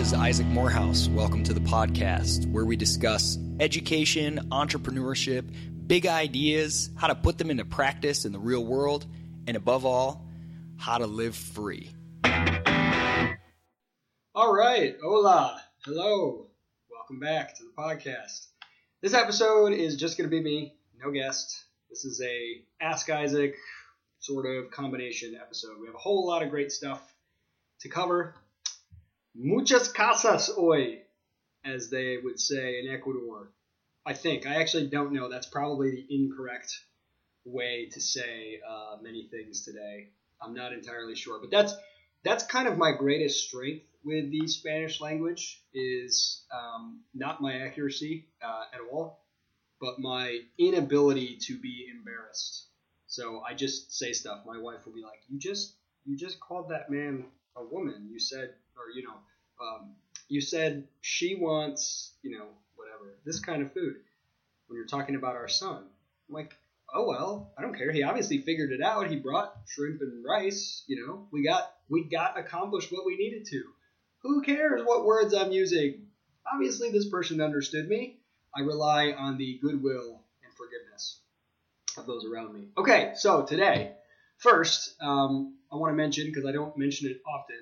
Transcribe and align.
Is 0.00 0.14
Isaac 0.14 0.46
Morehouse. 0.46 1.08
Welcome 1.08 1.44
to 1.44 1.52
the 1.52 1.60
podcast 1.60 2.50
where 2.50 2.64
we 2.64 2.74
discuss 2.74 3.36
education, 3.60 4.48
entrepreneurship, 4.50 5.44
big 5.86 6.06
ideas, 6.06 6.88
how 6.96 7.08
to 7.08 7.14
put 7.14 7.36
them 7.36 7.50
into 7.50 7.66
practice 7.66 8.24
in 8.24 8.32
the 8.32 8.38
real 8.38 8.64
world, 8.64 9.04
and 9.46 9.58
above 9.58 9.84
all, 9.84 10.26
how 10.78 10.96
to 10.96 11.06
live 11.06 11.36
free. 11.36 11.90
All 14.34 14.54
right, 14.54 14.96
hola, 15.04 15.62
hello, 15.84 16.46
welcome 16.90 17.20
back 17.20 17.58
to 17.58 17.64
the 17.64 17.72
podcast. 17.76 18.46
This 19.02 19.12
episode 19.12 19.74
is 19.74 19.96
just 19.96 20.16
going 20.16 20.30
to 20.30 20.34
be 20.34 20.42
me, 20.42 20.76
no 20.98 21.10
guest. 21.10 21.62
This 21.90 22.06
is 22.06 22.22
a 22.22 22.62
Ask 22.80 23.10
Isaac 23.10 23.54
sort 24.20 24.46
of 24.46 24.70
combination 24.70 25.38
episode. 25.38 25.78
We 25.78 25.88
have 25.88 25.94
a 25.94 25.98
whole 25.98 26.26
lot 26.26 26.42
of 26.42 26.48
great 26.48 26.72
stuff 26.72 27.02
to 27.82 27.90
cover. 27.90 28.34
Muchas 29.42 29.88
casas 29.88 30.50
hoy, 30.54 31.00
as 31.64 31.88
they 31.88 32.18
would 32.18 32.38
say 32.38 32.78
in 32.78 32.88
Ecuador. 32.88 33.48
I 34.04 34.12
think. 34.12 34.46
I 34.46 34.56
actually 34.56 34.88
don't 34.88 35.12
know. 35.12 35.30
That's 35.30 35.46
probably 35.46 35.90
the 35.92 36.14
incorrect 36.14 36.78
way 37.46 37.88
to 37.92 38.00
say 38.02 38.60
uh, 38.68 38.98
many 39.00 39.28
things 39.28 39.64
today. 39.64 40.10
I'm 40.42 40.52
not 40.52 40.74
entirely 40.74 41.14
sure, 41.14 41.40
but 41.40 41.50
that's 41.50 41.74
that's 42.22 42.44
kind 42.44 42.68
of 42.68 42.76
my 42.76 42.92
greatest 42.92 43.48
strength 43.48 43.86
with 44.04 44.30
the 44.30 44.46
Spanish 44.46 45.00
language 45.00 45.62
is 45.72 46.42
um, 46.52 47.00
not 47.14 47.40
my 47.40 47.62
accuracy 47.62 48.26
uh, 48.42 48.64
at 48.74 48.80
all, 48.92 49.20
but 49.80 49.98
my 49.98 50.40
inability 50.58 51.38
to 51.46 51.58
be 51.58 51.88
embarrassed. 51.90 52.66
So 53.06 53.40
I 53.40 53.54
just 53.54 53.96
say 53.96 54.12
stuff. 54.12 54.44
My 54.44 54.58
wife 54.58 54.84
will 54.84 54.92
be 54.92 55.02
like, 55.02 55.22
"You 55.30 55.38
just 55.38 55.72
you 56.04 56.14
just 56.14 56.40
called 56.40 56.68
that 56.70 56.90
man 56.90 57.24
a 57.56 57.64
woman. 57.64 58.08
You 58.10 58.18
said, 58.18 58.54
or 58.76 58.90
you 58.94 59.02
know, 59.02 59.14
um, 59.60 59.92
you 60.28 60.40
said 60.40 60.86
she 61.00 61.34
wants, 61.34 62.12
you 62.22 62.36
know, 62.36 62.46
whatever 62.76 63.16
this 63.24 63.40
kind 63.40 63.62
of 63.62 63.72
food." 63.72 63.96
When 64.66 64.76
you're 64.76 64.86
talking 64.86 65.16
about 65.16 65.34
our 65.34 65.48
son, 65.48 65.84
I'm 66.28 66.34
like, 66.34 66.54
"Oh 66.94 67.06
well, 67.06 67.52
I 67.58 67.62
don't 67.62 67.76
care. 67.76 67.90
He 67.90 68.02
obviously 68.02 68.38
figured 68.38 68.70
it 68.72 68.80
out. 68.82 69.08
He 69.10 69.16
brought 69.16 69.54
shrimp 69.66 70.00
and 70.00 70.24
rice. 70.24 70.84
You 70.86 71.06
know, 71.06 71.28
we 71.32 71.44
got 71.44 71.72
we 71.88 72.04
got 72.04 72.38
accomplished 72.38 72.92
what 72.92 73.04
we 73.04 73.16
needed 73.16 73.46
to. 73.46 73.62
Who 74.22 74.42
cares 74.42 74.82
what 74.84 75.04
words 75.04 75.34
I'm 75.34 75.50
using? 75.50 76.06
Obviously, 76.52 76.90
this 76.90 77.08
person 77.08 77.40
understood 77.40 77.88
me. 77.88 78.20
I 78.54 78.60
rely 78.60 79.12
on 79.12 79.38
the 79.38 79.58
goodwill 79.62 80.22
and 80.44 80.52
forgiveness 80.56 81.20
of 81.96 82.06
those 82.06 82.24
around 82.24 82.54
me. 82.54 82.68
Okay, 82.76 83.12
so 83.14 83.44
today, 83.44 83.92
first, 84.38 84.94
um, 85.00 85.56
I 85.72 85.76
want 85.76 85.92
to 85.92 85.96
mention, 85.96 86.26
because 86.26 86.44
I 86.44 86.52
don't 86.52 86.76
mention 86.76 87.08
it 87.08 87.22
often, 87.26 87.56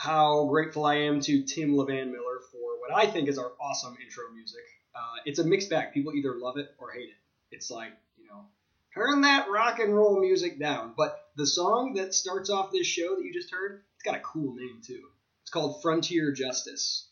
how 0.00 0.46
grateful 0.46 0.86
I 0.86 0.94
am 0.94 1.20
to 1.20 1.42
Tim 1.42 1.72
Levan 1.72 2.10
Miller 2.10 2.40
for 2.50 2.80
what 2.80 2.90
I 2.94 3.04
think 3.04 3.28
is 3.28 3.36
our 3.36 3.52
awesome 3.60 3.98
intro 4.02 4.30
music. 4.34 4.62
Uh, 4.94 5.20
it's 5.26 5.40
a 5.40 5.44
mixed 5.44 5.68
bag. 5.68 5.92
People 5.92 6.14
either 6.14 6.36
love 6.38 6.56
it 6.56 6.74
or 6.78 6.90
hate 6.90 7.10
it. 7.10 7.16
It's 7.50 7.70
like, 7.70 7.92
you 8.16 8.26
know, 8.26 8.46
turn 8.94 9.20
that 9.20 9.50
rock 9.50 9.78
and 9.78 9.94
roll 9.94 10.18
music 10.18 10.58
down. 10.58 10.94
But 10.96 11.20
the 11.36 11.46
song 11.46 11.92
that 11.96 12.14
starts 12.14 12.48
off 12.48 12.72
this 12.72 12.86
show 12.86 13.14
that 13.14 13.22
you 13.22 13.30
just 13.30 13.50
heard, 13.50 13.82
it's 13.94 14.02
got 14.02 14.16
a 14.16 14.20
cool 14.20 14.54
name 14.54 14.80
too. 14.82 15.02
It's 15.42 15.50
called 15.50 15.82
Frontier 15.82 16.32
Justice. 16.32 17.06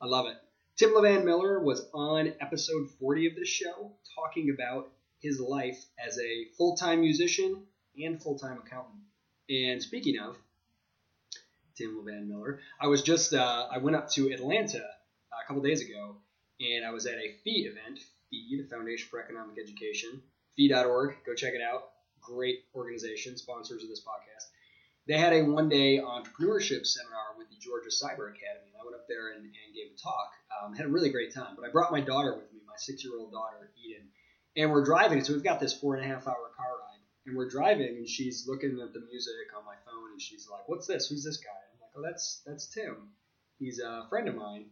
I 0.00 0.06
love 0.06 0.24
it. 0.26 0.38
Tim 0.78 0.94
Levan 0.94 1.26
Miller 1.26 1.60
was 1.60 1.86
on 1.92 2.32
episode 2.40 2.88
40 3.00 3.26
of 3.26 3.34
this 3.36 3.48
show 3.48 3.92
talking 4.14 4.48
about 4.48 4.90
his 5.20 5.40
life 5.40 5.84
as 6.02 6.18
a 6.18 6.46
full 6.56 6.74
time 6.74 7.02
musician 7.02 7.64
and 8.02 8.22
full 8.22 8.38
time 8.38 8.56
accountant. 8.64 9.02
And 9.50 9.82
speaking 9.82 10.18
of 10.18 10.38
Tim 11.76 11.98
Levan 11.98 12.28
Miller, 12.28 12.60
I 12.80 12.86
was 12.86 13.02
just, 13.02 13.34
uh, 13.34 13.68
I 13.70 13.78
went 13.78 13.96
up 13.96 14.10
to 14.10 14.32
Atlanta 14.32 14.78
a 14.78 15.46
couple 15.46 15.62
days 15.62 15.82
ago 15.82 16.16
and 16.60 16.84
I 16.84 16.90
was 16.90 17.06
at 17.06 17.18
a 17.18 17.34
FEE 17.42 17.66
event, 17.66 18.00
FEE, 18.30 18.64
Foundation 18.70 19.08
for 19.10 19.22
Economic 19.22 19.58
Education, 19.58 20.22
FEE.org. 20.56 21.16
Go 21.26 21.34
check 21.34 21.54
it 21.54 21.62
out. 21.62 21.90
Great 22.20 22.64
organization, 22.74 23.36
sponsors 23.36 23.82
of 23.82 23.88
this 23.88 24.00
podcast. 24.00 24.46
They 25.06 25.18
had 25.18 25.34
a 25.34 25.42
one 25.42 25.68
day 25.68 25.98
entrepreneurship 25.98 26.86
seminar 26.86 27.36
with 27.36 27.50
the 27.50 27.56
Georgia 27.60 27.90
Cyber 27.90 28.32
Academy. 28.32 28.72
And 28.72 28.80
I 28.80 28.84
went 28.84 28.96
up 28.96 29.06
there 29.08 29.32
and, 29.32 29.44
and 29.44 29.74
gave 29.74 29.92
a 29.92 29.98
talk. 30.00 30.30
Um, 30.48 30.74
had 30.74 30.86
a 30.86 30.88
really 30.88 31.10
great 31.10 31.34
time. 31.34 31.54
But 31.56 31.68
I 31.68 31.70
brought 31.70 31.92
my 31.92 32.00
daughter 32.00 32.34
with 32.34 32.50
me, 32.52 32.60
my 32.66 32.74
six 32.76 33.04
year 33.04 33.12
old 33.18 33.32
daughter, 33.32 33.70
Eden. 33.84 34.08
And 34.56 34.70
we're 34.70 34.84
driving. 34.84 35.22
So 35.22 35.34
we've 35.34 35.44
got 35.44 35.60
this 35.60 35.74
four 35.74 35.96
and 35.96 36.04
a 36.04 36.08
half 36.08 36.26
hour 36.26 36.50
car 36.56 36.72
ride. 36.80 37.02
And 37.26 37.36
we're 37.36 37.48
driving, 37.48 37.88
and 37.88 38.08
she's 38.08 38.46
looking 38.46 38.78
at 38.82 38.92
the 38.92 39.00
music 39.00 39.48
on 39.56 39.64
my 39.64 39.76
phone, 39.86 40.12
and 40.12 40.20
she's 40.20 40.46
like, 40.46 40.68
What's 40.68 40.86
this? 40.86 41.08
Who's 41.08 41.24
this 41.24 41.38
guy? 41.38 41.63
That's, 42.02 42.42
that's 42.46 42.66
Tim. 42.66 43.08
He's 43.58 43.80
a 43.80 44.06
friend 44.08 44.28
of 44.28 44.34
mine, 44.34 44.66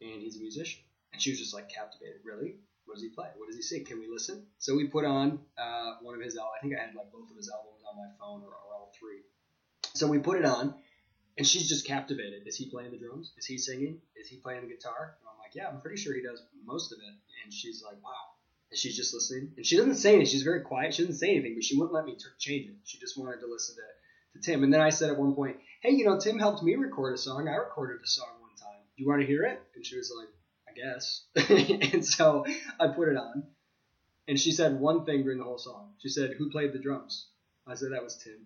and 0.00 0.22
he's 0.22 0.36
a 0.36 0.40
musician. 0.40 0.80
And 1.12 1.20
she 1.20 1.30
was 1.30 1.38
just 1.38 1.54
like 1.54 1.68
captivated. 1.68 2.20
Really? 2.24 2.56
What 2.86 2.94
does 2.94 3.02
he 3.02 3.10
play? 3.10 3.28
What 3.36 3.46
does 3.46 3.56
he 3.56 3.62
sing? 3.62 3.84
Can 3.84 3.98
we 3.98 4.08
listen? 4.08 4.46
So 4.58 4.74
we 4.74 4.86
put 4.86 5.04
on 5.04 5.40
uh, 5.58 5.94
one 6.02 6.14
of 6.14 6.20
his. 6.20 6.38
I 6.38 6.60
think 6.60 6.74
I 6.76 6.80
had 6.80 6.94
like 6.94 7.12
both 7.12 7.30
of 7.30 7.36
his 7.36 7.50
albums 7.50 7.82
on 7.88 7.96
my 7.96 8.10
phone, 8.18 8.42
or, 8.42 8.48
or 8.48 8.74
all 8.74 8.92
three. 8.98 9.20
So 9.94 10.06
we 10.06 10.18
put 10.18 10.38
it 10.38 10.44
on, 10.44 10.74
and 11.36 11.46
she's 11.46 11.68
just 11.68 11.86
captivated. 11.86 12.46
Is 12.46 12.56
he 12.56 12.70
playing 12.70 12.90
the 12.92 12.98
drums? 12.98 13.32
Is 13.36 13.46
he 13.46 13.58
singing? 13.58 14.00
Is 14.16 14.28
he 14.28 14.36
playing 14.36 14.62
the 14.62 14.74
guitar? 14.74 15.16
And 15.20 15.28
I'm 15.28 15.38
like, 15.38 15.54
yeah, 15.54 15.68
I'm 15.68 15.80
pretty 15.80 16.00
sure 16.00 16.14
he 16.14 16.22
does 16.22 16.42
most 16.64 16.92
of 16.92 16.98
it. 16.98 17.14
And 17.44 17.52
she's 17.52 17.82
like, 17.84 18.02
wow. 18.02 18.32
And 18.70 18.78
she's 18.78 18.96
just 18.96 19.12
listening. 19.12 19.52
And 19.56 19.66
she 19.66 19.76
doesn't 19.76 19.96
say 19.96 20.14
anything. 20.14 20.30
She's 20.30 20.42
very 20.42 20.62
quiet. 20.62 20.94
She 20.94 21.02
doesn't 21.02 21.18
say 21.18 21.30
anything, 21.30 21.54
but 21.54 21.64
she 21.64 21.76
wouldn't 21.76 21.94
let 21.94 22.06
me 22.06 22.14
t- 22.14 22.24
change 22.38 22.68
it. 22.68 22.76
She 22.84 22.98
just 22.98 23.18
wanted 23.18 23.40
to 23.40 23.46
listen 23.46 23.76
to, 23.76 23.82
to 24.34 24.40
Tim. 24.40 24.64
And 24.64 24.72
then 24.72 24.80
I 24.80 24.90
said 24.90 25.10
at 25.10 25.18
one 25.18 25.34
point, 25.34 25.56
hey, 25.80 25.90
you 25.90 26.04
know, 26.04 26.18
Tim 26.18 26.38
helped 26.38 26.62
me 26.62 26.74
record 26.76 27.14
a 27.14 27.18
song. 27.18 27.48
I 27.48 27.56
recorded 27.56 28.00
a 28.02 28.06
song 28.06 28.28
one 28.40 28.56
time. 28.56 28.80
Do 28.96 29.02
you 29.02 29.08
want 29.08 29.20
to 29.20 29.26
hear 29.26 29.44
it? 29.44 29.60
And 29.74 29.84
she 29.84 29.96
was 29.96 30.12
like, 30.16 30.28
I 30.68 30.72
guess. 30.72 31.24
and 31.92 32.04
so 32.04 32.44
I 32.80 32.88
put 32.88 33.08
it 33.08 33.16
on. 33.16 33.44
And 34.28 34.38
she 34.38 34.52
said 34.52 34.78
one 34.78 35.04
thing 35.04 35.22
during 35.22 35.38
the 35.38 35.44
whole 35.44 35.58
song. 35.58 35.94
She 35.98 36.08
said, 36.08 36.32
who 36.38 36.50
played 36.50 36.72
the 36.72 36.78
drums? 36.78 37.26
I 37.66 37.74
said, 37.74 37.92
that 37.92 38.02
was 38.02 38.16
Tim. 38.16 38.38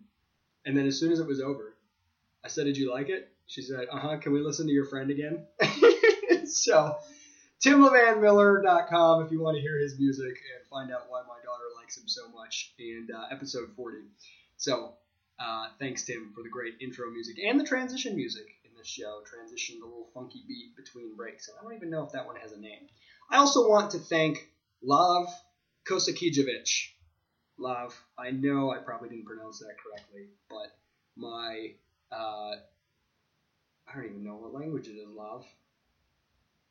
And 0.67 0.77
then 0.77 0.87
as 0.87 0.99
soon 0.99 1.13
as 1.13 1.21
it 1.21 1.27
was 1.27 1.41
over, 1.41 1.77
I 2.47 2.49
said, 2.49 2.65
Did 2.65 2.77
you 2.77 2.93
like 2.93 3.09
it? 3.09 3.29
She 3.47 3.61
said, 3.61 3.87
Uh 3.91 3.99
huh. 3.99 4.19
Can 4.19 4.33
we 4.33 4.41
listen 4.41 4.67
to 4.67 4.73
your 4.73 4.85
friend 4.85 5.11
again? 5.11 5.47
so, 6.47 6.97
TimLevanMiller.com 7.65 9.25
if 9.25 9.33
you 9.33 9.41
want 9.41 9.57
to 9.57 9.61
hear 9.61 9.81
his 9.81 9.99
music 9.99 10.29
and 10.29 10.69
find 10.71 10.93
out 10.93 11.07
why 11.09 11.23
my 11.23 11.39
daughter 11.45 11.65
likes 11.77 11.97
him 11.97 12.07
so 12.07 12.29
much. 12.29 12.73
And 12.79 13.11
uh, 13.11 13.25
episode 13.33 13.71
40. 13.75 13.99
So, 14.59 14.95
uh, 15.39 15.67
thanks, 15.79 16.05
Tim, 16.05 16.33
for 16.35 16.43
the 16.43 16.49
great 16.49 16.75
intro 16.81 17.11
music 17.11 17.37
and 17.47 17.61
the 17.61 17.65
transition 17.65 18.17
music 18.17 18.47
in 18.65 18.71
this 18.77 18.87
show. 18.87 19.21
Transition, 19.27 19.79
the 19.81 19.87
little 19.87 20.09
funky 20.15 20.43
beat 20.49 20.75
between 20.77 21.15
breaks. 21.15 21.49
And 21.49 21.59
I 21.59 21.63
don't 21.63 21.75
even 21.75 21.91
know 21.91 22.05
if 22.05 22.13
that 22.13 22.27
one 22.27 22.37
has 22.37 22.53
a 22.53 22.59
name. 22.59 22.89
I 23.31 23.37
also 23.37 23.69
want 23.69 23.91
to 23.91 23.99
thank 23.99 24.49
Lav 24.83 25.29
Kosakijevic. 25.87 26.89
Lav, 27.59 27.95
I 28.19 28.31
know 28.31 28.71
I 28.71 28.79
probably 28.79 29.09
didn't 29.09 29.27
pronounce 29.27 29.59
that 29.61 29.75
correctly, 29.83 30.29
but 30.49 30.77
my 31.17 31.73
uh, 32.13 32.57
I 33.89 33.95
don't 33.95 34.05
even 34.07 34.25
know 34.25 34.37
what 34.37 34.55
language 34.55 34.89
it 34.89 34.93
is, 34.93 35.09
Lav. 35.09 35.45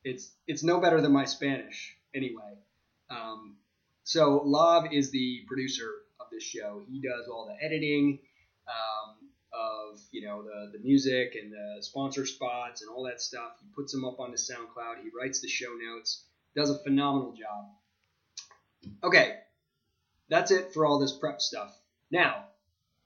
It's 0.04 0.32
it's 0.48 0.64
no 0.64 0.80
better 0.80 1.02
than 1.02 1.12
my 1.12 1.26
Spanish, 1.26 1.96
anyway. 2.14 2.54
Um, 3.10 3.56
so 4.04 4.42
Lav 4.46 4.92
is 4.92 5.12
the 5.12 5.42
producer 5.48 5.90
of 6.20 6.28
this 6.32 6.44
show. 6.44 6.84
He 6.88 7.02
does 7.02 7.28
all 7.28 7.48
the 7.48 7.66
editing 7.66 8.20
of 9.56 10.00
you 10.12 10.26
know 10.26 10.44
the 10.44 10.78
the 10.78 10.84
music 10.84 11.36
and 11.42 11.52
the 11.52 11.82
sponsor 11.82 12.26
spots 12.26 12.82
and 12.82 12.90
all 12.90 13.06
that 13.06 13.22
stuff. 13.22 13.54
He 13.62 13.68
puts 13.76 13.92
them 13.92 14.06
up 14.06 14.20
onto 14.20 14.38
SoundCloud. 14.38 15.04
He 15.04 15.10
writes 15.18 15.42
the 15.42 15.48
show 15.48 15.74
notes. 15.74 16.24
Does 16.56 16.70
a 16.70 16.78
phenomenal 16.80 17.34
job. 17.34 18.94
Okay, 19.04 19.36
that's 20.30 20.52
it 20.52 20.74
for 20.74 20.86
all 20.86 21.00
this 21.00 21.12
prep 21.12 21.42
stuff. 21.42 21.76
Now, 22.12 22.46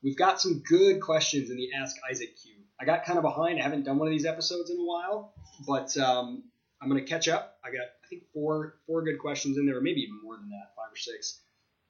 we've 0.04 0.18
got 0.18 0.40
some 0.40 0.62
good 0.68 1.02
questions 1.02 1.50
in 1.50 1.58
the 1.58 1.70
Ask 1.74 1.96
Isaac 2.10 2.36
queue. 2.42 2.56
I 2.80 2.86
got 2.86 3.06
kind 3.06 3.18
of 3.18 3.24
behind. 3.24 3.60
I 3.60 3.64
haven't 3.64 3.84
done 3.84 3.98
one 3.98 4.08
of 4.08 4.12
these 4.12 4.26
episodes 4.26 4.70
in 4.70 4.78
a 4.78 4.86
while, 4.86 5.34
but 5.68 5.96
um, 5.98 6.44
I'm 6.82 6.90
to 6.94 7.02
catch 7.02 7.28
up. 7.28 7.58
I 7.64 7.72
got, 7.72 7.82
I 7.82 8.08
think, 8.10 8.24
four 8.34 8.76
four 8.88 9.04
good 9.04 9.20
questions 9.20 9.58
in 9.58 9.66
there, 9.66 9.78
or 9.78 9.82
maybe 9.82 10.02
even 10.02 10.20
more 10.24 10.38
than 10.38 10.50
that, 10.50 10.76
five 10.76 10.94
or 10.94 10.98
six. 10.98 11.42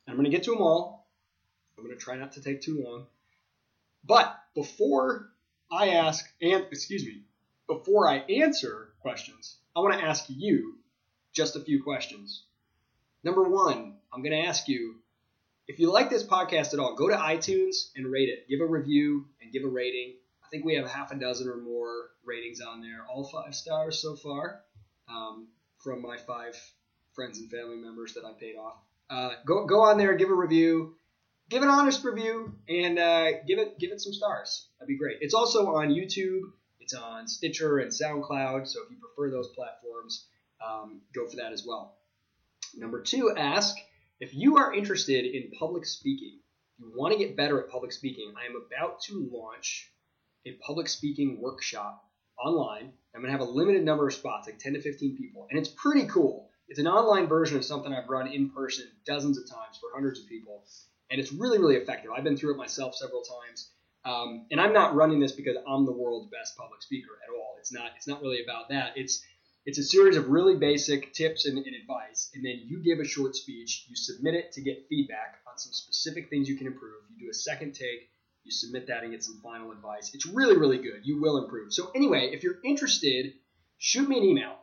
And 0.07 0.17
I'm 0.17 0.23
to 0.23 0.31
get 0.31 0.43
to 0.43 0.51
them 0.51 0.61
all. 0.61 1.07
I'm 1.77 1.87
to 1.89 1.95
try 1.95 2.17
not 2.17 2.33
to 2.33 2.41
take 2.41 2.61
too 2.61 2.83
long. 2.83 3.05
But 4.03 4.35
before 4.55 5.29
I 5.71 5.89
ask, 5.89 6.25
and 6.41 6.65
excuse 6.71 7.05
me, 7.05 7.23
before 7.67 8.09
I 8.09 8.17
answer 8.17 8.89
questions, 9.01 9.57
I 9.75 9.81
want 9.81 9.93
to 9.99 10.05
ask 10.05 10.25
you 10.27 10.77
just 11.33 11.55
a 11.55 11.61
few 11.61 11.83
questions. 11.83 12.43
Number 13.23 13.43
one, 13.43 13.97
I'm 14.11 14.23
going 14.23 14.41
to 14.41 14.47
ask 14.47 14.67
you 14.67 14.95
if 15.67 15.77
you 15.77 15.91
like 15.91 16.09
this 16.09 16.23
podcast 16.23 16.73
at 16.73 16.79
all, 16.79 16.95
go 16.95 17.09
to 17.09 17.15
iTunes 17.15 17.91
and 17.95 18.11
rate 18.11 18.29
it. 18.29 18.47
Give 18.49 18.59
a 18.61 18.65
review 18.65 19.27
and 19.39 19.53
give 19.53 19.63
a 19.63 19.67
rating. 19.67 20.15
I 20.43 20.47
think 20.49 20.65
we 20.65 20.73
have 20.75 20.89
half 20.89 21.11
a 21.11 21.15
dozen 21.15 21.47
or 21.47 21.57
more 21.57 22.09
ratings 22.25 22.59
on 22.59 22.81
there, 22.81 23.05
all 23.07 23.23
five 23.23 23.53
stars 23.53 24.01
so 24.01 24.15
far, 24.15 24.61
um, 25.07 25.47
from 25.77 26.01
my 26.01 26.17
five 26.17 26.59
friends 27.13 27.37
and 27.37 27.51
family 27.51 27.75
members 27.75 28.15
that 28.15 28.25
I 28.25 28.31
paid 28.33 28.55
off. 28.55 28.77
Uh, 29.11 29.33
go 29.45 29.67
go 29.67 29.81
on 29.81 29.99
there, 29.99 30.15
give 30.15 30.31
a 30.31 30.33
review, 30.33 30.95
give 31.49 31.63
an 31.63 31.69
honest 31.69 32.03
review, 32.03 32.55
and 32.67 32.99
uh, 32.99 33.31
give 33.45 33.59
it 33.59 33.77
give 33.79 33.91
it 33.91 34.01
some 34.01 34.13
stars. 34.13 34.67
That'd 34.79 34.87
be 34.87 34.97
great. 34.97 35.17
It's 35.21 35.33
also 35.33 35.75
on 35.75 35.89
YouTube. 35.89 36.41
It's 36.79 36.93
on 36.93 37.27
Stitcher 37.27 37.79
and 37.79 37.91
SoundCloud, 37.91 38.67
so 38.67 38.81
if 38.83 38.89
you 38.89 38.97
prefer 38.97 39.29
those 39.29 39.49
platforms, 39.49 40.25
um, 40.65 41.01
go 41.13 41.27
for 41.27 41.35
that 41.37 41.53
as 41.53 41.63
well. 41.65 41.95
Number 42.75 43.01
two, 43.01 43.35
ask 43.37 43.75
if 44.19 44.33
you 44.33 44.57
are 44.57 44.73
interested 44.73 45.25
in 45.25 45.51
public 45.51 45.85
speaking. 45.85 46.39
If 46.77 46.85
you 46.85 46.93
want 46.95 47.13
to 47.13 47.19
get 47.19 47.35
better 47.35 47.59
at 47.61 47.69
public 47.69 47.91
speaking, 47.91 48.33
I 48.41 48.45
am 48.45 48.55
about 48.55 49.01
to 49.01 49.29
launch 49.31 49.91
a 50.45 50.53
public 50.65 50.87
speaking 50.87 51.39
workshop 51.41 52.03
online. 52.43 52.93
I'm 53.13 53.21
going 53.21 53.31
to 53.33 53.37
have 53.37 53.47
a 53.47 53.51
limited 53.51 53.83
number 53.83 54.07
of 54.07 54.13
spots, 54.13 54.47
like 54.47 54.59
10 54.59 54.73
to 54.73 54.81
15 54.81 55.17
people, 55.17 55.47
and 55.49 55.59
it's 55.59 55.69
pretty 55.69 56.07
cool. 56.07 56.49
It's 56.69 56.79
an 56.79 56.87
online 56.87 57.27
version 57.27 57.57
of 57.57 57.65
something 57.65 57.91
I've 57.91 58.09
run 58.09 58.27
in 58.27 58.49
person 58.49 58.85
dozens 59.05 59.37
of 59.37 59.49
times 59.49 59.77
for 59.79 59.89
hundreds 59.93 60.19
of 60.19 60.27
people, 60.27 60.63
and 61.11 61.19
it's 61.19 61.31
really, 61.31 61.57
really 61.57 61.75
effective. 61.75 62.11
I've 62.15 62.23
been 62.23 62.37
through 62.37 62.53
it 62.53 62.57
myself 62.57 62.95
several 62.95 63.21
times. 63.21 63.71
Um, 64.05 64.45
and 64.51 64.61
I'm 64.61 64.73
not 64.73 64.95
running 64.95 65.19
this 65.19 65.33
because 65.33 65.57
I'm 65.67 65.85
the 65.85 65.91
world's 65.91 66.29
best 66.31 66.57
public 66.57 66.81
speaker 66.81 67.19
at 67.23 67.33
all. 67.33 67.55
It's 67.59 67.71
not. 67.71 67.91
It's 67.97 68.07
not 68.07 68.21
really 68.21 68.41
about 68.43 68.69
that. 68.69 68.93
It's 68.95 69.23
it's 69.65 69.77
a 69.77 69.83
series 69.83 70.15
of 70.15 70.29
really 70.29 70.55
basic 70.55 71.13
tips 71.13 71.45
and, 71.45 71.57
and, 71.57 71.75
advice, 71.75 72.31
and 72.33 72.43
then 72.43 72.61
you 72.65 72.81
give 72.81 72.99
a 72.99 73.05
short 73.07 73.35
speech. 73.35 73.85
You 73.89 73.95
submit 73.95 74.33
it 74.33 74.53
to 74.53 74.61
get 74.61 74.87
feedback 74.89 75.41
on 75.45 75.57
some 75.57 75.73
specific 75.73 76.29
things 76.29 76.47
you 76.47 76.55
can 76.55 76.67
improve. 76.67 77.03
You 77.11 77.25
do 77.25 77.29
a 77.29 77.33
second 77.33 77.73
take. 77.73 78.09
You 78.45 78.51
submit 78.51 78.87
that 78.87 79.03
and 79.03 79.11
get 79.11 79.23
some 79.23 79.41
final 79.43 79.71
advice. 79.73 80.11
It's 80.13 80.25
really, 80.25 80.57
really 80.57 80.77
good. 80.77 81.01
You 81.03 81.21
will 81.21 81.43
improve. 81.43 81.73
So 81.73 81.91
anyway, 81.93 82.31
if 82.33 82.41
you're 82.41 82.59
interested, 82.63 83.33
shoot 83.77 84.07
me 84.07 84.17
an 84.17 84.23
email, 84.23 84.55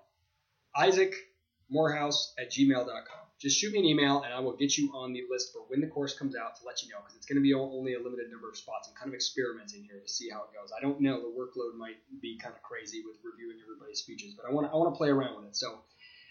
isaacmorehouse 0.75 2.33
at 2.39 2.51
gmail.com 2.51 3.26
just 3.39 3.59
shoot 3.59 3.73
me 3.73 3.81
an 3.81 3.85
email 3.85 4.23
and 4.23 4.33
I 4.33 4.41
will 4.41 4.57
get 4.57 4.79
you 4.79 4.91
on 4.95 5.13
the 5.13 5.23
list 5.31 5.53
for 5.53 5.61
when 5.69 5.81
the 5.81 5.87
course 5.87 6.19
comes 6.19 6.35
out 6.35 6.57
to 6.57 6.67
let 6.67 6.83
you 6.83 6.89
know 6.89 6.97
because 7.01 7.17
it's 7.17 7.27
going 7.27 7.37
to 7.37 7.43
be 7.43 7.53
only 7.53 7.95
a 7.95 7.99
limited 7.99 8.31
number 8.31 8.49
of 8.49 8.57
spots. 8.57 8.89
I'm 8.89 8.95
kind 8.95 9.09
of 9.09 9.15
experimenting 9.15 9.85
here 9.85 10.01
to 10.01 10.09
see 10.09 10.31
how 10.31 10.45
it 10.45 10.57
goes. 10.57 10.73
I 10.77 10.81
don't 10.81 11.01
know. 11.01 11.21
The 11.21 11.29
workload 11.29 11.77
might 11.77 11.97
be 12.21 12.39
kind 12.39 12.55
of 12.55 12.63
crazy 12.63 13.03
with 13.05 13.17
reviewing 13.23 13.59
everybody's 13.63 13.99
speeches, 13.99 14.35
but 14.35 14.47
I 14.49 14.55
want 14.55 14.67
to 14.67 14.73
I 14.73 14.77
want 14.77 14.95
to 14.95 14.97
play 14.97 15.09
around 15.09 15.37
with 15.37 15.49
it. 15.49 15.57
So, 15.57 15.81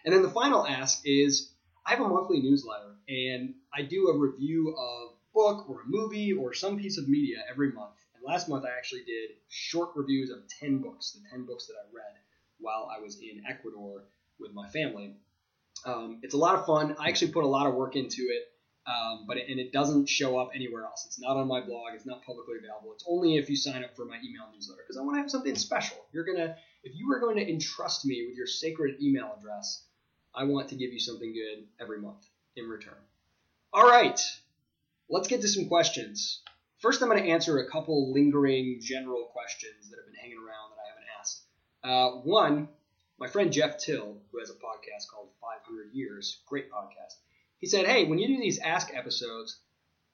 and 0.03 0.13
then 0.13 0.23
the 0.23 0.29
final 0.29 0.65
ask 0.65 1.01
is 1.05 1.51
I 1.85 1.91
have 1.91 2.01
a 2.01 2.07
monthly 2.07 2.41
newsletter 2.41 2.95
and 3.07 3.53
I 3.73 3.83
do 3.83 4.07
a 4.07 4.17
review 4.17 4.75
of 4.75 5.15
book 5.33 5.69
or 5.69 5.81
a 5.81 5.85
movie 5.85 6.33
or 6.33 6.53
some 6.53 6.79
piece 6.79 6.97
of 6.97 7.07
media 7.07 7.37
every 7.49 7.71
month. 7.71 7.93
And 8.15 8.23
last 8.23 8.49
month 8.49 8.65
I 8.65 8.75
actually 8.75 9.03
did 9.03 9.31
short 9.47 9.89
reviews 9.93 10.31
of 10.31 10.39
10 10.59 10.79
books, 10.79 11.11
the 11.11 11.21
10 11.29 11.45
books 11.45 11.67
that 11.67 11.73
I 11.73 11.85
read 11.93 12.15
while 12.59 12.89
I 12.89 12.99
was 12.99 13.19
in 13.19 13.43
Ecuador 13.47 14.05
with 14.39 14.53
my 14.53 14.67
family. 14.69 15.17
Um, 15.85 16.19
it's 16.23 16.33
a 16.33 16.37
lot 16.37 16.55
of 16.55 16.65
fun. 16.65 16.95
I 16.99 17.09
actually 17.09 17.31
put 17.31 17.43
a 17.43 17.47
lot 17.47 17.67
of 17.67 17.75
work 17.75 17.95
into 17.95 18.23
it, 18.23 18.51
um, 18.87 19.25
but 19.27 19.37
it, 19.37 19.49
and 19.49 19.59
it 19.59 19.71
doesn't 19.71 20.09
show 20.09 20.37
up 20.39 20.49
anywhere 20.55 20.83
else. 20.83 21.05
It's 21.05 21.19
not 21.19 21.37
on 21.37 21.47
my 21.47 21.61
blog. 21.61 21.93
It's 21.93 22.05
not 22.05 22.23
publicly 22.23 22.55
available. 22.57 22.93
It's 22.93 23.05
only 23.07 23.37
if 23.37 23.49
you 23.49 23.55
sign 23.55 23.83
up 23.83 23.95
for 23.95 24.05
my 24.05 24.17
email 24.17 24.47
newsletter 24.53 24.81
because 24.83 24.97
I 24.97 25.03
want 25.03 25.17
to 25.17 25.21
have 25.21 25.29
something 25.29 25.55
special. 25.55 25.97
You're 26.11 26.25
gonna, 26.25 26.55
if 26.83 26.95
you 26.95 27.11
are 27.13 27.19
going 27.19 27.37
to 27.37 27.47
entrust 27.47 28.05
me 28.05 28.25
with 28.27 28.35
your 28.35 28.47
sacred 28.47 29.01
email 29.01 29.35
address, 29.37 29.83
I 30.33 30.45
want 30.45 30.69
to 30.69 30.75
give 30.75 30.91
you 30.91 30.99
something 30.99 31.33
good 31.33 31.65
every 31.79 32.01
month 32.01 32.25
in 32.55 32.67
return. 32.67 32.97
All 33.71 33.88
right, 33.88 34.19
let's 35.09 35.27
get 35.27 35.41
to 35.41 35.47
some 35.47 35.67
questions. 35.67 36.41
First, 36.79 37.01
I'm 37.01 37.09
going 37.09 37.23
to 37.23 37.29
answer 37.29 37.59
a 37.59 37.69
couple 37.69 38.13
lingering 38.13 38.79
general 38.81 39.25
questions 39.33 39.89
that 39.89 39.97
have 39.97 40.05
been 40.05 40.21
hanging 40.21 40.38
around 40.38 40.71
that 40.71 40.81
I 40.81 40.89
haven't 40.89 41.09
asked. 41.19 41.41
Uh, 41.83 42.21
one 42.21 42.67
my 43.17 43.27
friend 43.27 43.51
Jeff 43.51 43.77
Till, 43.77 44.17
who 44.31 44.39
has 44.39 44.50
a 44.50 44.53
podcast 44.53 45.07
called 45.12 45.29
500 45.41 45.94
Years, 45.94 46.41
great 46.47 46.71
podcast, 46.71 47.15
he 47.57 47.67
said, 47.67 47.85
Hey, 47.85 48.06
when 48.06 48.19
you 48.19 48.27
do 48.27 48.38
these 48.38 48.59
Ask 48.59 48.94
episodes, 48.94 49.57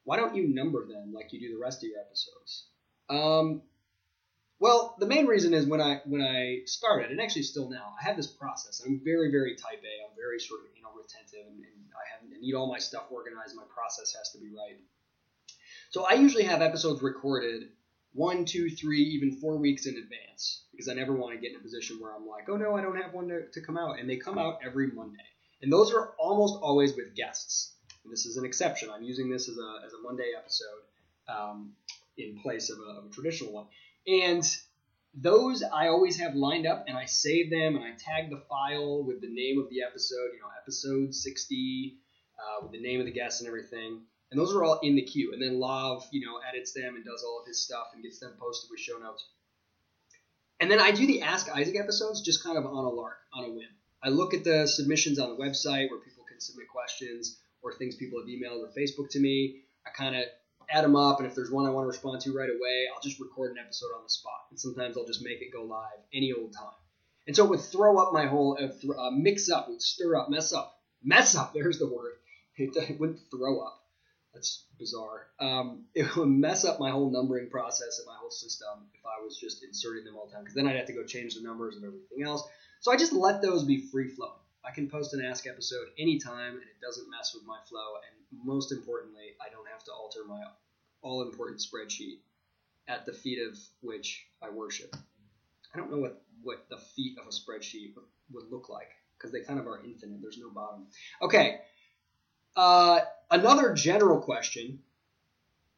why 0.04 0.18
don't 0.18 0.36
you 0.36 0.48
number 0.48 0.86
them 0.88 1.14
like 1.14 1.34
you 1.34 1.40
do 1.40 1.54
the 1.54 1.62
rest 1.62 1.84
of 1.84 1.90
your 1.90 2.00
episodes? 2.00 2.66
Um, 3.10 3.64
well, 4.60 4.96
the 5.00 5.08
main 5.08 5.26
reason 5.26 5.54
is 5.54 5.66
when 5.66 5.82
I 5.82 6.02
when 6.06 6.22
I 6.22 6.62
started, 6.66 7.10
and 7.10 7.20
actually 7.20 7.44
still 7.44 7.70
now, 7.70 7.96
I 8.00 8.04
have 8.06 8.16
this 8.16 8.28
process. 8.28 8.82
I'm 8.86 9.02
very 9.04 9.32
very 9.32 9.56
type 9.56 9.82
A. 9.84 10.06
I'm 10.06 10.16
very 10.16 10.40
sort 10.40 10.62
of 10.62 10.68
you 10.76 10.84
know 10.84 10.90
retentive, 10.96 11.48
and, 11.48 11.58
and 11.58 11.86
I 11.94 12.06
have 12.14 12.22
I 12.24 12.40
need 12.40 12.54
all 12.54 12.68
my 12.72 12.78
stuff 12.78 13.06
organized. 13.10 13.56
My 13.56 13.64
process 13.74 14.14
has 14.16 14.32
to 14.34 14.38
be 14.38 14.50
right. 14.56 14.80
So 15.90 16.06
I 16.06 16.14
usually 16.14 16.44
have 16.44 16.62
episodes 16.62 17.02
recorded 17.02 17.70
one, 18.14 18.46
two, 18.46 18.70
three, 18.70 19.02
even 19.02 19.32
four 19.32 19.58
weeks 19.58 19.86
in 19.86 19.96
advance 19.96 20.64
because 20.72 20.90
I 20.90 20.94
never 20.94 21.14
want 21.14 21.36
to 21.36 21.42
get 21.42 21.52
in 21.52 21.58
a 21.58 21.62
position 21.62 22.00
where 22.00 22.14
I'm 22.14 22.28
like, 22.28 22.50
oh 22.50 22.58
no, 22.58 22.76
I 22.76 22.82
don't 22.82 23.02
have 23.02 23.14
one 23.14 23.28
to, 23.30 23.48
to 23.48 23.62
come 23.62 23.78
out. 23.78 24.00
And 24.00 24.10
they 24.10 24.18
come 24.18 24.38
out 24.38 24.60
every 24.66 24.88
Monday. 24.88 25.18
And 25.62 25.72
those 25.72 25.94
are 25.94 26.14
almost 26.18 26.60
always 26.62 26.96
with 26.96 27.16
guests. 27.16 27.76
And 28.04 28.12
this 28.12 28.26
is 28.26 28.38
an 28.38 28.46
exception. 28.46 28.90
I'm 28.90 29.04
using 29.04 29.30
this 29.30 29.48
as 29.48 29.58
a, 29.58 29.86
as 29.86 29.94
a 29.94 30.02
Monday 30.02 30.32
episode 30.38 30.82
um, 31.30 31.74
in 32.18 32.40
place 32.40 32.70
of 32.70 32.80
a, 32.80 33.00
of 33.00 33.06
a 33.06 33.10
traditional 33.10 33.54
one. 33.54 33.68
And 34.08 34.44
those 35.14 35.64
I 35.64 35.88
always 35.88 36.20
have 36.20 36.36
lined 36.36 36.66
up 36.66 36.86
and 36.88 36.98
I 36.98 37.06
save 37.06 37.50
them 37.50 37.76
and 37.76 37.84
I 37.84 37.92
tag 37.92 38.30
the 38.30 38.42
file 38.50 39.04
with 39.04 39.22
the 39.22 39.30
name 39.30 39.60
of 39.60 39.70
the 39.70 39.84
episode, 39.84 40.32
you 40.34 40.40
know, 40.40 40.50
episode 40.62 41.14
60, 41.14 41.98
uh, 42.40 42.64
with 42.64 42.72
the 42.72 42.82
name 42.82 43.00
of 43.00 43.06
the 43.06 43.12
guest 43.12 43.42
and 43.42 43.48
everything 43.48 44.02
and 44.32 44.40
those 44.40 44.56
are 44.56 44.64
all 44.64 44.80
in 44.82 44.96
the 44.96 45.02
queue. 45.02 45.34
And 45.34 45.42
then 45.42 45.60
Lav, 45.60 46.08
you 46.12 46.26
know, 46.26 46.40
edits 46.50 46.72
them 46.72 46.96
and 46.96 47.04
does 47.04 47.24
all 47.24 47.42
of 47.42 47.48
his 47.48 47.62
stuff 47.62 47.88
and 47.94 48.02
gets 48.02 48.20
them 48.20 48.32
posted 48.40 48.70
with 48.72 48.80
show 48.80 48.98
notes. 48.98 49.28
And 50.60 50.72
then 50.72 50.80
I 50.80 50.92
do 50.92 51.06
the 51.06 51.22
Ask 51.22 51.50
Isaac 51.50 51.76
episodes 51.78 52.22
just 52.22 52.44
kind 52.44 52.58
of 52.58 52.66
on 52.66 52.86
a 52.86 52.90
lark, 52.90 53.18
on 53.34 53.44
a 53.44 53.50
whim. 53.50 53.68
I 54.02 54.10
look 54.10 54.34
at 54.34 54.44
the 54.44 54.68
submissions 54.68 55.20
on 55.20 55.30
the 55.30 55.36
website 55.36 55.90
where 55.90 56.00
people 56.00 56.24
can 56.28 56.40
submit 56.40 56.70
questions 56.70 57.40
or 57.62 57.74
things 57.74 57.96
people 57.96 58.20
have 58.20 58.28
emailed 58.28 58.62
or 58.62 58.72
Facebook 58.78 59.10
to 59.12 59.20
me. 59.20 59.62
I 59.86 59.90
kind 59.90 60.16
of 60.16 60.24
add 60.70 60.84
them 60.84 60.96
up, 60.96 61.20
and 61.20 61.28
if 61.28 61.36
there's 61.36 61.52
one 61.52 61.66
I 61.66 61.72
want 61.72 61.84
to 61.84 61.88
respond 61.88 62.22
to 62.22 62.34
right 62.34 62.50
away, 62.50 62.86
I'll 62.94 63.02
just 63.02 63.20
record 63.20 63.52
an 63.52 63.58
episode 63.58 63.88
on 63.98 64.04
the 64.04 64.10
spot. 64.10 64.46
And 64.50 64.60
sometimes 64.60 64.98
I'll 64.98 65.06
just 65.06 65.24
make 65.24 65.42
it 65.42 65.52
go 65.52 65.64
live 65.64 66.00
any 66.14 66.32
old 66.32 66.54
time. 66.54 66.78
And 67.28 67.36
so 67.36 67.46
it 67.46 67.50
would 67.50 67.62
throw 67.62 67.98
up 67.98 68.14
my 68.14 68.28
whole, 68.28 68.58
uh, 68.60 68.94
uh, 68.94 69.12
mix 69.12 69.50
up, 69.50 69.68
would 69.68 69.82
stir 69.82 70.16
up, 70.16 70.30
mess 70.30 70.54
up, 70.54 70.80
mess 71.04 71.36
up. 71.36 71.54
There's 71.54 71.80
the 71.80 71.88
word. 71.88 72.14
It, 72.56 72.76
it 72.76 73.00
wouldn't 73.00 73.20
throw 73.32 73.60
up 73.60 73.81
that's 74.34 74.66
bizarre. 74.80 75.28
Um, 75.40 75.86
it 75.96 76.16
would 76.16 76.30
mess 76.30 76.66
up 76.66 76.80
my 76.80 76.92
whole 76.92 77.10
numbering 77.10 77.50
process 77.50 78.00
and 78.00 78.08
my 78.08 78.16
whole 78.20 78.32
system 78.32 78.90
if 78.94 79.06
I 79.06 79.24
was 79.24 79.38
just 79.38 79.64
inserting 79.64 80.06
them 80.06 80.16
all 80.16 80.28
the 80.28 80.34
time, 80.34 80.44
because 80.44 80.56
then 80.56 80.68
I'd 80.68 80.76
have 80.76 80.88
to 80.88 80.94
go 80.94 81.04
change 81.04 81.36
the 81.36 81.42
numbers 81.42 81.76
and 81.76 81.86
everything 81.86 82.24
else. 82.24 82.44
So 82.80 82.92
I 82.92 82.98
just 82.98 83.14
let 83.14 83.42
those 83.42 83.64
be 83.64 83.78
free 83.78 84.10
flowing. 84.10 84.34
I 84.64 84.72
can 84.72 84.90
post 84.90 85.14
an 85.14 85.24
Ask 85.26 85.48
episode 85.48 85.88
anytime, 85.98 86.54
and 86.54 86.62
it 86.62 86.80
doesn't 86.82 87.10
mess 87.10 87.34
with 87.34 87.44
my 87.46 87.58
flow. 87.68 87.96
And 87.96 88.46
most 88.46 88.72
importantly, 88.72 89.36
I 89.42 89.52
don't 89.52 89.68
have 89.72 89.84
to 89.86 89.92
alter 89.92 90.20
my 90.28 90.42
all 91.02 91.24
important 91.24 91.60
spreadsheet 91.60 92.20
at 92.88 93.06
the 93.06 93.14
feet 93.14 93.40
of 93.40 93.58
which 93.82 94.26
I 94.42 94.50
worship. 94.50 94.96
I 95.74 95.78
don't 95.78 95.92
know 95.92 95.98
what, 95.98 96.22
what 96.44 96.66
the 96.70 96.78
feet 96.78 97.18
of 97.18 97.26
a 97.26 97.30
spreadsheet 97.30 97.96
would, 97.96 98.06
would 98.34 98.52
look 98.52 98.70
like 98.70 98.90
because 99.18 99.32
they 99.32 99.42
kind 99.42 99.60
of 99.60 99.68
are 99.68 99.82
infinite. 99.84 100.22
There's 100.22 100.38
no 100.40 100.50
bottom. 100.50 100.88
Okay, 101.22 101.62
uh, 102.56 103.00
another 103.30 103.74
general 103.74 104.22
question 104.22 104.80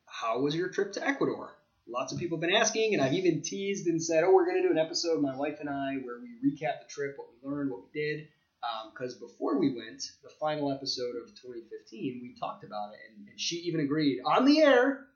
How 0.05 0.39
was 0.39 0.55
your 0.55 0.69
trip 0.69 0.93
to 0.93 1.07
Ecuador? 1.07 1.51
Lots 1.87 2.13
of 2.13 2.19
people 2.19 2.37
have 2.37 2.41
been 2.41 2.55
asking, 2.55 2.93
and 2.93 3.03
I've 3.03 3.13
even 3.13 3.41
teased 3.41 3.87
and 3.87 4.01
said, 4.01 4.23
oh, 4.23 4.33
we're 4.33 4.45
going 4.45 4.61
to 4.61 4.67
do 4.67 4.71
an 4.71 4.77
episode, 4.77 5.21
my 5.21 5.35
wife 5.35 5.57
and 5.59 5.69
I, 5.69 5.95
where 5.95 6.17
we 6.21 6.29
recap 6.49 6.79
the 6.81 6.87
trip, 6.87 7.17
what 7.17 7.27
we 7.29 7.49
learned, 7.49 7.71
what 7.71 7.81
we 7.83 7.99
did. 7.99 8.27
Because 8.93 9.15
um, 9.15 9.19
before 9.19 9.59
we 9.59 9.75
went, 9.75 10.01
the 10.23 10.29
final 10.39 10.71
episode 10.71 11.17
of 11.17 11.27
2015, 11.35 12.21
we 12.23 12.39
talked 12.39 12.63
about 12.63 12.93
it, 12.93 12.99
and, 13.09 13.27
and 13.27 13.39
she 13.39 13.57
even 13.57 13.81
agreed 13.81 14.21
on 14.25 14.45
the 14.45 14.61
air. 14.61 15.07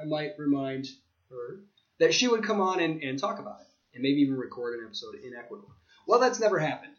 I 0.00 0.04
might 0.04 0.38
remind 0.38 0.86
her 1.28 1.60
that 1.98 2.14
she 2.14 2.28
would 2.28 2.44
come 2.44 2.60
on 2.60 2.78
and, 2.78 3.02
and 3.02 3.18
talk 3.18 3.40
about 3.40 3.60
it, 3.60 3.66
and 3.94 4.02
maybe 4.02 4.20
even 4.20 4.36
record 4.36 4.78
an 4.78 4.86
episode 4.86 5.16
in 5.16 5.34
Ecuador. 5.34 5.70
Well, 6.06 6.20
that's 6.20 6.38
never 6.38 6.60
happened. 6.60 6.94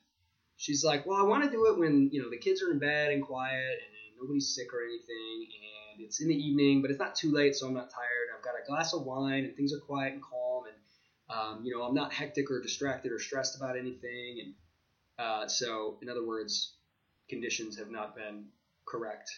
She's 0.58 0.84
like, 0.84 1.05
well, 1.05 1.17
I 1.17 1.24
want 1.24 1.43
to 1.46 1.50
do 1.50 1.67
it 1.67 1.79
when 1.79 2.10
you 2.12 2.22
know 2.22 2.29
the 2.29 2.38
kids 2.38 2.62
are 2.62 2.72
in 2.72 2.79
bed 2.79 3.12
and 3.12 3.24
quiet, 3.24 3.79
and 3.84 3.93
nobody's 4.24 4.56
sick 4.56 4.74
or 4.74 4.84
anything, 4.84 5.48
and 5.94 6.01
it's 6.01 6.22
in 6.22 6.27
the 6.27 6.36
evening, 6.36 6.82
but 6.82 6.92
it's 6.92 7.00
not 7.00 7.15
too 7.15 7.32
late, 7.32 7.56
so 7.56 7.68
I'm 7.68 7.74
not 7.74 7.89
tired. 7.89 8.30
I've 8.36 8.44
got 8.44 8.53
a 8.62 8.65
glass 8.65 8.94
of 8.94 9.03
wine, 9.03 9.44
and 9.46 9.56
things 9.56 9.74
are 9.74 9.80
quiet 9.80 10.13
and 10.13 10.22
calm, 10.22 10.63
and 10.65 11.38
um, 11.38 11.65
you 11.65 11.75
know 11.75 11.84
I'm 11.84 11.94
not 11.94 12.13
hectic 12.13 12.50
or 12.50 12.62
distracted 12.62 13.12
or 13.12 13.20
stressed 13.20 13.58
about 13.58 13.77
anything, 13.77 14.42
and 14.44 14.53
uh, 15.20 15.48
so 15.48 15.98
in 16.01 16.10
other 16.10 16.25
words, 16.25 16.74
conditions 17.30 17.77
have 17.77 17.92
not 17.92 18.15
been 18.15 18.46
correct, 18.86 19.30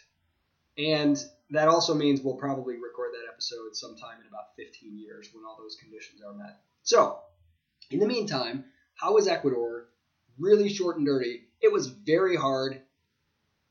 and 0.78 1.22
that 1.52 1.68
also 1.68 1.94
means 1.94 2.22
we'll 2.22 2.36
probably 2.36 2.76
record 2.76 3.12
that 3.14 3.32
episode 3.32 3.76
sometime 3.76 4.20
in 4.22 4.28
about 4.28 4.56
15 4.58 4.98
years 4.98 5.30
when 5.34 5.46
all 5.46 5.58
those 5.60 5.76
conditions 5.76 6.22
are 6.26 6.34
met. 6.34 6.60
So, 6.84 7.20
in 7.92 8.00
the 8.00 8.08
meantime, 8.08 8.66
how 8.96 9.14
was 9.14 9.28
Ecuador? 9.28 9.88
Really 10.38 10.70
short 10.70 10.98
and 10.98 11.06
dirty. 11.06 11.44
It 11.62 11.72
was 11.72 11.88
very 11.88 12.36
hard 12.36 12.82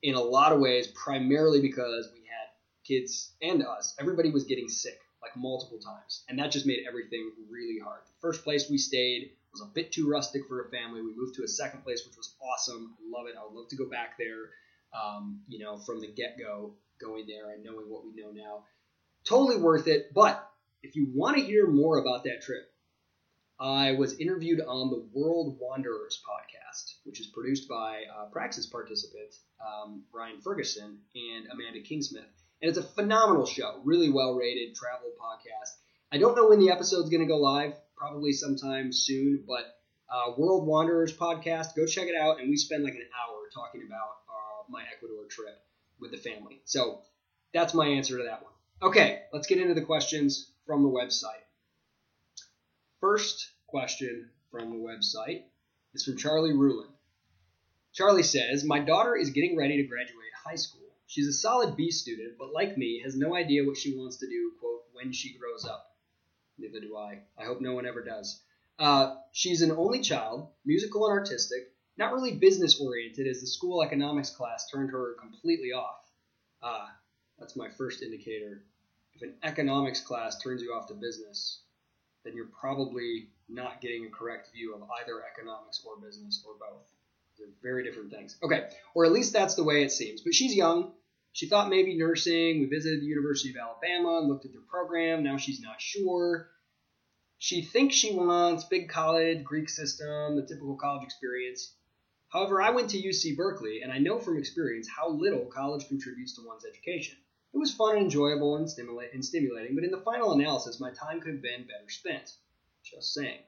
in 0.05 0.15
a 0.15 0.21
lot 0.21 0.53
of 0.53 0.61
ways, 0.61 0.87
primarily 0.89 1.63
because 1.63 2.11
we 2.13 2.21
had 2.21 2.49
kids 2.87 3.33
and 3.41 3.65
us. 3.65 3.97
Everybody 3.99 4.31
was 4.31 4.45
getting 4.45 4.69
sick 4.69 5.01
like 5.23 5.35
multiple 5.35 5.79
times, 5.79 6.25
and 6.29 6.39
that 6.39 6.51
just 6.51 6.67
made 6.67 6.85
everything 6.87 7.33
really 7.51 7.81
hard. 7.83 8.01
The 8.07 8.21
first 8.21 8.45
place 8.45 8.69
we 8.69 8.77
stayed 8.77 9.31
was 9.51 9.63
a 9.63 9.73
bit 9.73 9.93
too 9.93 10.07
rustic 10.07 10.43
for 10.47 10.61
a 10.61 10.69
family. 10.69 11.01
We 11.01 11.17
moved 11.17 11.37
to 11.37 11.43
a 11.43 11.49
second 11.49 11.85
place, 11.85 12.05
which 12.07 12.19
was 12.19 12.35
awesome. 12.43 12.95
I 13.01 13.19
love 13.19 13.29
it. 13.29 13.35
I 13.41 13.45
would 13.45 13.59
love 13.59 13.71
to 13.71 13.77
go 13.77 13.89
back 13.89 14.19
there. 14.19 14.51
Um, 14.93 15.41
you 15.49 15.59
know, 15.59 15.79
from 15.79 16.01
the 16.01 16.07
get 16.07 16.39
go, 16.39 16.75
going 17.01 17.27
there 17.27 17.53
and 17.53 17.65
knowing 17.65 17.89
what 17.89 18.05
we 18.05 18.13
know 18.13 18.31
now, 18.31 18.65
totally 19.25 19.57
worth 19.57 19.89
it. 19.89 20.13
But 20.13 20.47
if 20.83 20.97
you 20.97 21.09
want 21.15 21.39
to 21.39 21.43
hear 21.43 21.67
more 21.67 21.97
about 21.97 22.25
that 22.25 22.43
trip, 22.43 22.71
I 23.61 23.93
was 23.93 24.19
interviewed 24.19 24.61
on 24.61 24.91
the 24.91 25.07
World 25.13 25.59
Wanderers 25.61 26.21
podcast, 26.29 26.95
which 27.05 27.21
is 27.21 27.29
produced 27.29 27.69
by 27.69 28.03
uh, 28.13 28.27
Praxis 28.33 28.67
participant 28.67 29.33
um, 29.65 30.03
Ryan 30.13 30.41
Ferguson 30.41 30.99
and 31.15 31.47
Amanda 31.53 31.81
Kingsmith. 31.81 32.35
And 32.61 32.69
it's 32.69 32.79
a 32.79 32.83
phenomenal 32.83 33.47
show, 33.47 33.81
really 33.85 34.11
well 34.11 34.35
rated 34.35 34.75
travel 34.75 35.13
podcast. 35.21 35.71
I 36.11 36.19
don't 36.19 36.37
know 36.37 36.49
when 36.49 36.59
the 36.59 36.71
episode's 36.71 37.11
going 37.11 37.23
to 37.23 37.29
go 37.29 37.39
live, 37.39 37.75
probably 37.97 38.33
sometime 38.33 38.93
soon, 38.93 39.45
but 39.47 39.79
uh, 40.11 40.33
World 40.37 40.67
Wanderers 40.67 41.17
podcast, 41.17 41.77
go 41.77 41.87
check 41.87 42.09
it 42.09 42.17
out. 42.17 42.41
And 42.41 42.51
we 42.51 42.57
spend 42.57 42.83
like 42.83 42.95
an 42.95 43.09
hour 43.15 43.39
talking 43.55 43.83
about 43.87 44.19
uh, 44.29 44.65
my 44.69 44.83
Ecuador 44.97 45.27
trip 45.31 45.59
with 46.01 46.11
the 46.11 46.19
family. 46.19 46.61
So 46.65 47.03
that's 47.53 47.73
my 47.73 47.87
answer 47.87 48.19
to 48.19 48.25
that 48.25 48.43
one. 48.43 48.53
Okay, 48.83 49.23
let's 49.33 49.47
get 49.47 49.59
into 49.59 49.75
the 49.75 49.83
questions 49.83 50.51
from 50.67 50.83
the 50.83 50.89
website. 50.89 51.44
First 53.05 53.51
question 53.67 54.31
from 54.51 54.71
the 54.71 54.79
website 54.79 55.43
is 55.93 56.07
from 56.07 56.17
Charlie 56.17 56.55
Ruland. 56.55 56.91
Charlie 57.93 58.23
says, 58.23 58.65
My 58.65 58.79
daughter 58.79 59.15
is 59.15 59.29
getting 59.29 59.59
ready 59.59 59.77
to 59.77 59.87
graduate 59.87 60.33
high 60.43 60.55
school. 60.55 60.89
She's 61.07 61.27
a 61.27 61.33
solid 61.35 61.77
B 61.77 61.91
student, 61.91 62.39
but 62.39 62.55
like 62.55 62.79
me, 62.79 63.03
has 63.05 63.15
no 63.15 63.35
idea 63.35 63.67
what 63.67 63.77
she 63.77 63.95
wants 63.95 64.17
to 64.17 64.27
do, 64.27 64.53
quote, 64.59 64.85
when 64.95 65.13
she 65.13 65.37
grows 65.37 65.67
up. 65.67 65.95
Neither 66.57 66.81
do 66.81 66.97
I. 66.97 67.19
I 67.37 67.45
hope 67.45 67.61
no 67.61 67.75
one 67.75 67.85
ever 67.85 68.03
does. 68.03 68.41
Uh, 68.79 69.17
she's 69.33 69.61
an 69.61 69.73
only 69.73 70.01
child, 70.01 70.49
musical 70.65 71.07
and 71.07 71.13
artistic, 71.13 71.75
not 71.99 72.15
really 72.15 72.37
business 72.37 72.81
oriented, 72.81 73.27
as 73.27 73.43
the 73.43 73.47
school 73.47 73.83
economics 73.83 74.31
class 74.31 74.71
turned 74.71 74.93
her 74.93 75.17
completely 75.21 75.73
off. 75.73 76.11
Ah, 76.63 76.91
that's 77.39 77.55
my 77.55 77.69
first 77.69 78.01
indicator. 78.03 78.65
If 79.13 79.21
an 79.21 79.35
economics 79.43 80.01
class 80.01 80.43
turns 80.43 80.63
you 80.63 80.73
off 80.73 80.87
to 80.87 80.95
business, 80.95 81.64
then 82.25 82.35
you're 82.35 82.47
probably 82.47 83.29
not 83.49 83.81
getting 83.81 84.07
a 84.07 84.11
correct 84.11 84.51
view 84.53 84.75
of 84.75 84.83
either 85.03 85.23
economics 85.31 85.83
or 85.85 86.01
business 86.05 86.43
or 86.47 86.55
both. 86.59 86.87
They're 87.39 87.49
very 87.63 87.85
different 87.85 88.11
things. 88.11 88.37
Okay, 88.43 88.69
or 88.95 89.05
at 89.05 89.13
least 89.13 89.33
that's 89.33 89.55
the 89.55 89.65
way 89.65 89.83
it 89.83 89.93
seems. 89.93 90.21
But 90.21 90.35
she's 90.35 90.55
young. 90.55 90.93
She 91.33 91.49
thought 91.49 91.69
maybe 91.69 91.97
nursing. 91.97 92.61
We 92.61 92.67
visited 92.67 93.01
the 93.01 93.07
University 93.07 93.51
of 93.51 93.57
Alabama 93.57 94.19
and 94.19 94.29
looked 94.29 94.45
at 94.45 94.53
their 94.53 94.61
program. 94.63 95.25
Now 95.25 95.37
she's 95.37 95.61
not 95.61 95.81
sure. 95.81 96.49
She 97.39 97.63
thinks 97.63 97.97
she 97.97 98.15
wants 98.15 98.65
big 98.65 98.89
college, 98.89 99.43
Greek 99.45 99.69
system, 99.69 100.37
the 100.37 100.47
typical 100.47 100.77
college 100.77 101.05
experience. 101.05 101.75
However, 102.29 102.63
I 102.63 102.71
went 102.71 102.91
to 102.91 103.03
UC 103.03 103.37
Berkeley, 103.37 103.83
and 103.83 103.93
I 103.93 103.99
know 103.99 104.19
from 104.19 104.39
experience 104.39 104.89
how 104.89 105.09
little 105.11 105.47
college 105.47 105.87
contributes 105.89 106.35
to 106.37 106.47
one's 106.47 106.65
education. 106.65 107.17
It 107.55 107.59
was 107.59 107.73
fun 107.73 107.97
and 107.97 108.05
enjoyable 108.07 108.57
and, 108.57 108.67
stimula- 108.67 109.13
and 109.15 109.25
stimulating, 109.25 109.77
but 109.77 109.85
in 109.85 109.93
the 109.93 110.01
final 110.01 110.33
analysis, 110.33 110.81
my 110.81 110.91
time 110.91 111.21
could 111.21 111.35
have 111.35 111.43
been 111.43 111.63
better 111.63 111.89
spent. 111.89 112.33
Just 112.83 113.15
saying. 113.15 113.41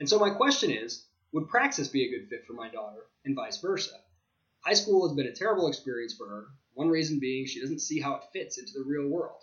And 0.00 0.08
so 0.08 0.18
my 0.18 0.30
question 0.30 0.70
is, 0.70 1.04
would 1.32 1.48
Praxis 1.48 1.88
be 1.88 2.06
a 2.06 2.10
good 2.10 2.28
fit 2.28 2.46
for 2.46 2.54
my 2.54 2.68
daughter, 2.70 3.06
and 3.24 3.36
vice 3.36 3.58
versa? 3.60 4.00
High 4.60 4.72
school 4.72 5.06
has 5.06 5.14
been 5.14 5.26
a 5.26 5.34
terrible 5.34 5.68
experience 5.68 6.14
for 6.16 6.28
her, 6.28 6.46
one 6.74 6.88
reason 6.88 7.18
being 7.18 7.46
she 7.46 7.60
doesn't 7.60 7.80
see 7.80 8.00
how 8.00 8.14
it 8.14 8.24
fits 8.32 8.58
into 8.58 8.72
the 8.72 8.84
real 8.84 9.06
world. 9.06 9.42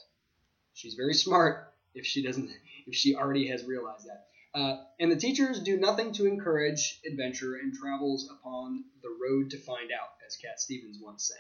She's 0.74 0.96
very 0.96 1.14
smart 1.14 1.74
if 1.94 2.06
she 2.06 2.24
doesn't 2.24 2.50
if 2.88 2.96
she 2.96 3.16
already 3.16 3.48
has 3.50 3.66
realized 3.66 4.08
that. 4.08 4.28
Uh, 4.54 4.84
and 5.00 5.12
the 5.12 5.16
teachers 5.16 5.60
do 5.60 5.78
nothing 5.78 6.12
to 6.14 6.26
encourage 6.26 7.00
adventure 7.06 7.56
and 7.56 7.74
travels 7.74 8.28
upon 8.32 8.84
the 9.04 9.10
road 9.10 9.52
to 9.52 9.60
find 9.60 9.92
out, 9.92 10.10
as 10.26 10.36
Cat 10.38 10.60
Stevens 10.60 10.98
once 11.00 11.28
sang. 11.28 11.38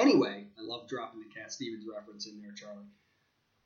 Anyway, 0.00 0.46
I 0.58 0.62
love 0.62 0.88
dropping 0.88 1.20
the 1.20 1.28
Cat 1.34 1.52
Stevens 1.52 1.84
reference 1.86 2.26
in 2.26 2.40
there, 2.40 2.52
Charlie. 2.52 2.88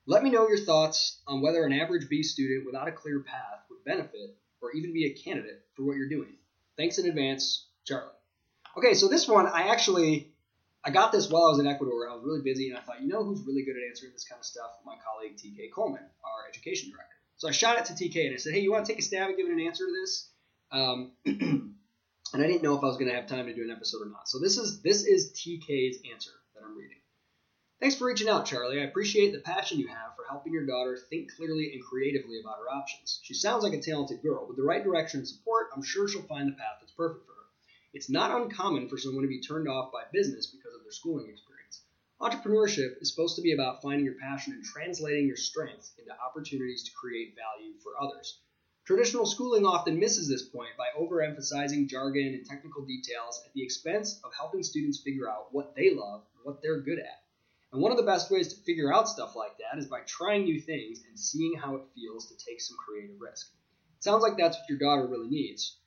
Let 0.06 0.24
me 0.24 0.30
know 0.30 0.48
your 0.48 0.58
thoughts 0.58 1.22
on 1.28 1.40
whether 1.40 1.64
an 1.64 1.72
average 1.72 2.08
B 2.08 2.24
student 2.24 2.66
without 2.66 2.88
a 2.88 2.92
clear 2.92 3.20
path 3.20 3.62
would 3.70 3.84
benefit 3.84 4.36
or 4.60 4.72
even 4.72 4.92
be 4.92 5.06
a 5.06 5.14
candidate 5.14 5.62
for 5.76 5.84
what 5.84 5.96
you're 5.96 6.08
doing. 6.08 6.34
Thanks 6.76 6.98
in 6.98 7.06
advance, 7.08 7.68
Charlie. 7.86 8.10
Okay, 8.76 8.94
so 8.94 9.06
this 9.06 9.28
one 9.28 9.46
I 9.46 9.68
actually 9.68 10.32
I 10.84 10.90
got 10.90 11.12
this 11.12 11.30
while 11.30 11.44
I 11.44 11.50
was 11.50 11.60
in 11.60 11.68
Ecuador. 11.68 12.10
I 12.10 12.14
was 12.14 12.24
really 12.24 12.42
busy, 12.42 12.68
and 12.68 12.76
I 12.76 12.82
thought, 12.82 13.00
you 13.00 13.06
know 13.06 13.22
who's 13.22 13.46
really 13.46 13.64
good 13.64 13.76
at 13.76 13.88
answering 13.88 14.12
this 14.12 14.26
kind 14.28 14.40
of 14.40 14.44
stuff? 14.44 14.70
My 14.84 14.96
colleague 15.06 15.36
TK 15.36 15.72
Coleman, 15.72 16.02
our 16.02 16.48
education 16.50 16.90
director. 16.90 17.14
So 17.36 17.48
I 17.48 17.52
shot 17.52 17.78
it 17.78 17.84
to 17.86 17.92
TK 17.92 18.26
and 18.26 18.34
I 18.34 18.38
said, 18.38 18.54
hey, 18.54 18.60
you 18.60 18.72
want 18.72 18.86
to 18.86 18.92
take 18.92 18.98
a 18.98 19.02
stab 19.02 19.30
at 19.30 19.36
giving 19.36 19.52
an 19.52 19.66
answer 19.66 19.86
to 19.86 19.92
this? 19.92 20.30
Um, 20.72 21.12
and 22.34 22.42
I 22.42 22.48
didn't 22.48 22.64
know 22.64 22.76
if 22.76 22.82
I 22.82 22.86
was 22.86 22.96
going 22.96 23.08
to 23.08 23.14
have 23.14 23.28
time 23.28 23.46
to 23.46 23.54
do 23.54 23.62
an 23.62 23.70
episode 23.70 24.02
or 24.02 24.10
not. 24.10 24.28
So 24.28 24.40
this 24.40 24.58
is 24.58 24.82
this 24.82 25.04
is 25.06 25.30
TK's 25.30 25.98
answer 26.12 26.32
that 26.54 26.64
I'm 26.64 26.76
reading. 26.76 26.98
Thanks 27.80 27.94
for 27.94 28.06
reaching 28.06 28.28
out, 28.28 28.46
Charlie. 28.46 28.80
I 28.80 28.84
appreciate 28.84 29.32
the 29.32 29.40
passion 29.40 29.78
you 29.78 29.86
have 29.86 30.16
for 30.16 30.24
helping 30.28 30.52
your 30.52 30.66
daughter 30.66 30.98
think 31.10 31.32
clearly 31.36 31.72
and 31.72 31.84
creatively 31.84 32.40
about 32.40 32.58
her 32.58 32.74
options. 32.74 33.20
She 33.22 33.34
sounds 33.34 33.62
like 33.62 33.72
a 33.72 33.80
talented 33.80 34.20
girl. 34.20 34.46
With 34.48 34.56
the 34.56 34.64
right 34.64 34.82
direction 34.82 35.20
and 35.20 35.28
support, 35.28 35.68
I'm 35.74 35.82
sure 35.82 36.08
she'll 36.08 36.22
find 36.22 36.48
the 36.48 36.56
path 36.56 36.78
that's 36.80 36.92
perfect 36.92 37.24
for 37.24 37.32
her. 37.32 37.46
It's 37.92 38.10
not 38.10 38.32
uncommon 38.32 38.88
for 38.88 38.98
someone 38.98 39.22
to 39.22 39.28
be 39.28 39.40
turned 39.40 39.68
off 39.68 39.92
by 39.92 40.02
business 40.12 40.46
because 40.46 40.74
of 40.74 40.82
their 40.82 40.92
schooling 40.92 41.30
experience. 41.30 41.82
Entrepreneurship 42.20 43.00
is 43.00 43.10
supposed 43.10 43.36
to 43.36 43.42
be 43.42 43.52
about 43.52 43.80
finding 43.80 44.04
your 44.04 44.14
passion 44.14 44.54
and 44.54 44.64
translating 44.64 45.28
your 45.28 45.36
strengths 45.36 45.92
into 45.98 46.10
opportunities 46.20 46.82
to 46.84 46.92
create 46.92 47.36
value 47.36 47.74
for 47.82 47.92
others. 48.00 48.38
Traditional 48.84 49.24
schooling 49.24 49.64
often 49.64 49.98
misses 49.98 50.28
this 50.28 50.42
point 50.42 50.76
by 50.76 50.88
overemphasizing 50.98 51.88
jargon 51.88 52.34
and 52.34 52.44
technical 52.44 52.84
details 52.84 53.42
at 53.46 53.54
the 53.54 53.62
expense 53.62 54.20
of 54.22 54.34
helping 54.34 54.62
students 54.62 55.00
figure 55.00 55.26
out 55.26 55.54
what 55.54 55.74
they 55.74 55.94
love 55.94 56.20
and 56.36 56.44
what 56.44 56.60
they're 56.60 56.82
good 56.82 56.98
at. 56.98 57.24
And 57.72 57.80
one 57.80 57.92
of 57.92 57.96
the 57.96 58.04
best 58.04 58.30
ways 58.30 58.48
to 58.48 58.60
figure 58.60 58.92
out 58.92 59.08
stuff 59.08 59.36
like 59.36 59.56
that 59.56 59.78
is 59.78 59.86
by 59.86 60.00
trying 60.00 60.44
new 60.44 60.60
things 60.60 61.02
and 61.08 61.18
seeing 61.18 61.56
how 61.56 61.76
it 61.76 61.88
feels 61.94 62.28
to 62.28 62.36
take 62.36 62.60
some 62.60 62.76
creative 62.76 63.18
risk. 63.18 63.52
It 63.96 64.04
sounds 64.04 64.22
like 64.22 64.36
that's 64.36 64.58
what 64.58 64.68
your 64.68 64.78
daughter 64.78 65.06
really 65.06 65.30
needs. 65.30 65.78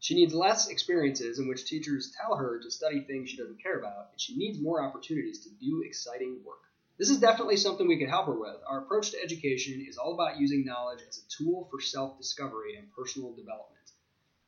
She 0.00 0.14
needs 0.14 0.32
less 0.32 0.68
experiences 0.68 1.38
in 1.38 1.48
which 1.48 1.66
teachers 1.66 2.14
tell 2.18 2.36
her 2.36 2.58
to 2.60 2.70
study 2.70 3.02
things 3.02 3.28
she 3.28 3.36
doesn't 3.36 3.62
care 3.62 3.78
about, 3.78 4.08
and 4.10 4.20
she 4.20 4.38
needs 4.38 4.58
more 4.58 4.82
opportunities 4.82 5.40
to 5.40 5.50
do 5.50 5.82
exciting 5.84 6.40
work. 6.46 6.62
This 6.98 7.08
is 7.08 7.20
definitely 7.20 7.56
something 7.56 7.88
we 7.88 7.96
can 7.98 8.08
help 8.08 8.26
her 8.26 8.38
with. 8.38 8.56
Our 8.68 8.82
approach 8.82 9.10
to 9.10 9.22
education 9.22 9.84
is 9.88 9.96
all 9.96 10.14
about 10.14 10.38
using 10.38 10.64
knowledge 10.64 11.00
as 11.08 11.18
a 11.18 11.28
tool 11.28 11.66
for 11.70 11.80
self 11.80 12.18
discovery 12.18 12.76
and 12.76 12.92
personal 12.92 13.34
development. 13.34 13.90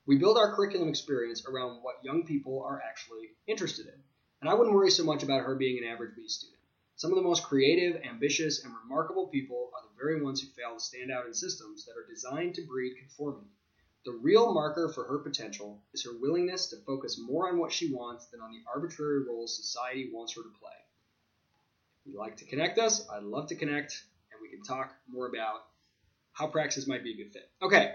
We 0.07 0.19
build 0.19 0.37
our 0.37 0.55
curriculum 0.55 0.91
experience 0.91 1.47
around 1.47 1.83
what 1.83 2.05
young 2.05 2.27
people 2.27 2.63
are 2.63 2.83
actually 2.83 3.31
interested 3.47 3.87
in. 3.87 4.03
And 4.43 4.51
I 4.51 4.55
wouldn't 4.55 4.75
worry 4.77 4.91
so 4.91 5.05
much 5.05 5.23
about 5.23 5.45
her 5.45 5.55
being 5.55 5.79
an 5.79 5.91
average 5.91 6.15
B 6.15 6.29
student. 6.29 6.61
Some 6.97 7.11
of 7.11 7.17
the 7.17 7.23
most 7.23 7.45
creative, 7.45 8.03
ambitious, 8.03 8.63
and 8.63 8.75
remarkable 8.77 9.29
people 9.29 9.71
are 9.75 9.89
the 9.89 9.97
very 9.97 10.23
ones 10.23 10.43
who 10.43 10.49
fail 10.49 10.75
to 10.75 10.81
stand 10.81 11.11
out 11.11 11.27
in 11.27 11.33
systems 11.33 11.87
that 11.87 11.97
are 11.97 12.07
designed 12.07 12.55
to 12.57 12.67
breed 12.67 12.99
conformity. 12.99 13.51
The 14.05 14.13
real 14.13 14.53
marker 14.53 14.91
for 14.91 15.05
her 15.05 15.19
potential 15.19 15.83
is 15.95 16.05
her 16.05 16.13
willingness 16.13 16.67
to 16.69 16.77
focus 16.85 17.19
more 17.19 17.49
on 17.49 17.59
what 17.59 17.73
she 17.73 17.91
wants 17.91 18.27
than 18.27 18.43
on 18.43 18.53
the 18.53 18.63
arbitrary 18.71 19.25
roles 19.25 19.57
society 19.57 20.11
wants 20.13 20.37
her 20.37 20.43
to 20.43 20.59
play. 20.61 20.84
If 22.05 22.13
you'd 22.13 22.19
like 22.19 22.37
to 22.39 22.45
connect 22.45 22.79
us, 22.79 23.07
I'd 23.11 23.23
love 23.23 23.49
to 23.49 23.55
connect, 23.55 24.05
and 24.31 24.41
we 24.43 24.49
can 24.49 24.63
talk 24.63 24.95
more 25.09 25.27
about 25.27 25.65
how 26.33 26.49
Praxis 26.49 26.87
might 26.87 27.03
be 27.03 27.13
a 27.13 27.17
good 27.17 27.33
fit. 27.33 27.49
Okay. 27.63 27.95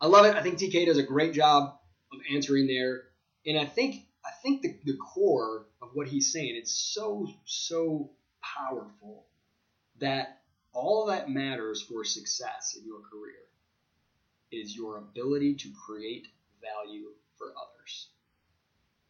I 0.00 0.06
love 0.06 0.26
it. 0.26 0.34
I 0.34 0.42
think 0.42 0.58
TK 0.58 0.86
does 0.86 0.98
a 0.98 1.02
great 1.02 1.32
job 1.32 1.78
of 2.12 2.18
answering 2.30 2.66
there. 2.66 3.04
And 3.46 3.58
I 3.58 3.64
think 3.64 4.06
I 4.24 4.30
think 4.42 4.62
the, 4.62 4.76
the 4.84 4.96
core 4.96 5.66
of 5.80 5.90
what 5.94 6.06
he's 6.06 6.32
saying, 6.32 6.54
it's 6.56 6.72
so, 6.72 7.26
so 7.44 8.10
powerful 8.40 9.26
that 10.00 10.42
all 10.72 11.06
that 11.06 11.28
matters 11.28 11.82
for 11.82 12.04
success 12.04 12.76
in 12.78 12.86
your 12.86 13.00
career 13.00 13.34
is 14.50 14.76
your 14.76 14.98
ability 14.98 15.54
to 15.54 15.70
create 15.86 16.28
value 16.60 17.08
for 17.36 17.48
others. 17.48 18.08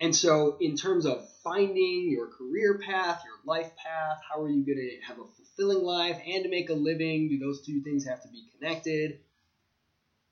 And 0.02 0.16
so, 0.16 0.56
in 0.60 0.74
terms 0.74 1.06
of 1.06 1.28
finding 1.44 2.08
your 2.10 2.26
career 2.26 2.80
path, 2.84 3.22
your 3.24 3.38
life 3.44 3.70
path, 3.76 4.18
how 4.28 4.42
are 4.42 4.48
you 4.48 4.66
going 4.66 4.78
to 4.78 5.06
have 5.06 5.20
a 5.20 5.24
fulfilling 5.36 5.84
life 5.84 6.20
and 6.26 6.42
to 6.42 6.50
make 6.50 6.70
a 6.70 6.74
living? 6.74 7.28
Do 7.28 7.38
those 7.38 7.64
two 7.64 7.82
things 7.82 8.04
have 8.06 8.20
to 8.22 8.28
be 8.28 8.42
connected? 8.58 9.20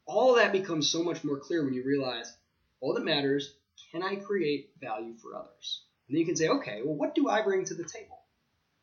All 0.07 0.35
that 0.35 0.51
becomes 0.51 0.91
so 0.91 1.05
much 1.05 1.23
more 1.23 1.39
clear 1.39 1.65
when 1.65 1.73
you 1.73 1.85
realize 1.85 2.37
all 2.81 2.95
that 2.95 3.05
matters 3.05 3.55
can 3.93 4.03
I 4.03 4.17
create 4.17 4.71
value 4.81 5.15
for 5.23 5.37
others? 5.37 5.85
And 6.09 6.17
then 6.17 6.21
you 6.21 6.27
can 6.27 6.37
say, 6.37 6.49
okay, 6.49 6.81
well, 6.85 6.97
what 6.97 7.15
do 7.15 7.29
I 7.29 7.43
bring 7.43 7.65
to 7.67 7.75
the 7.75 7.85
table? 7.85 8.19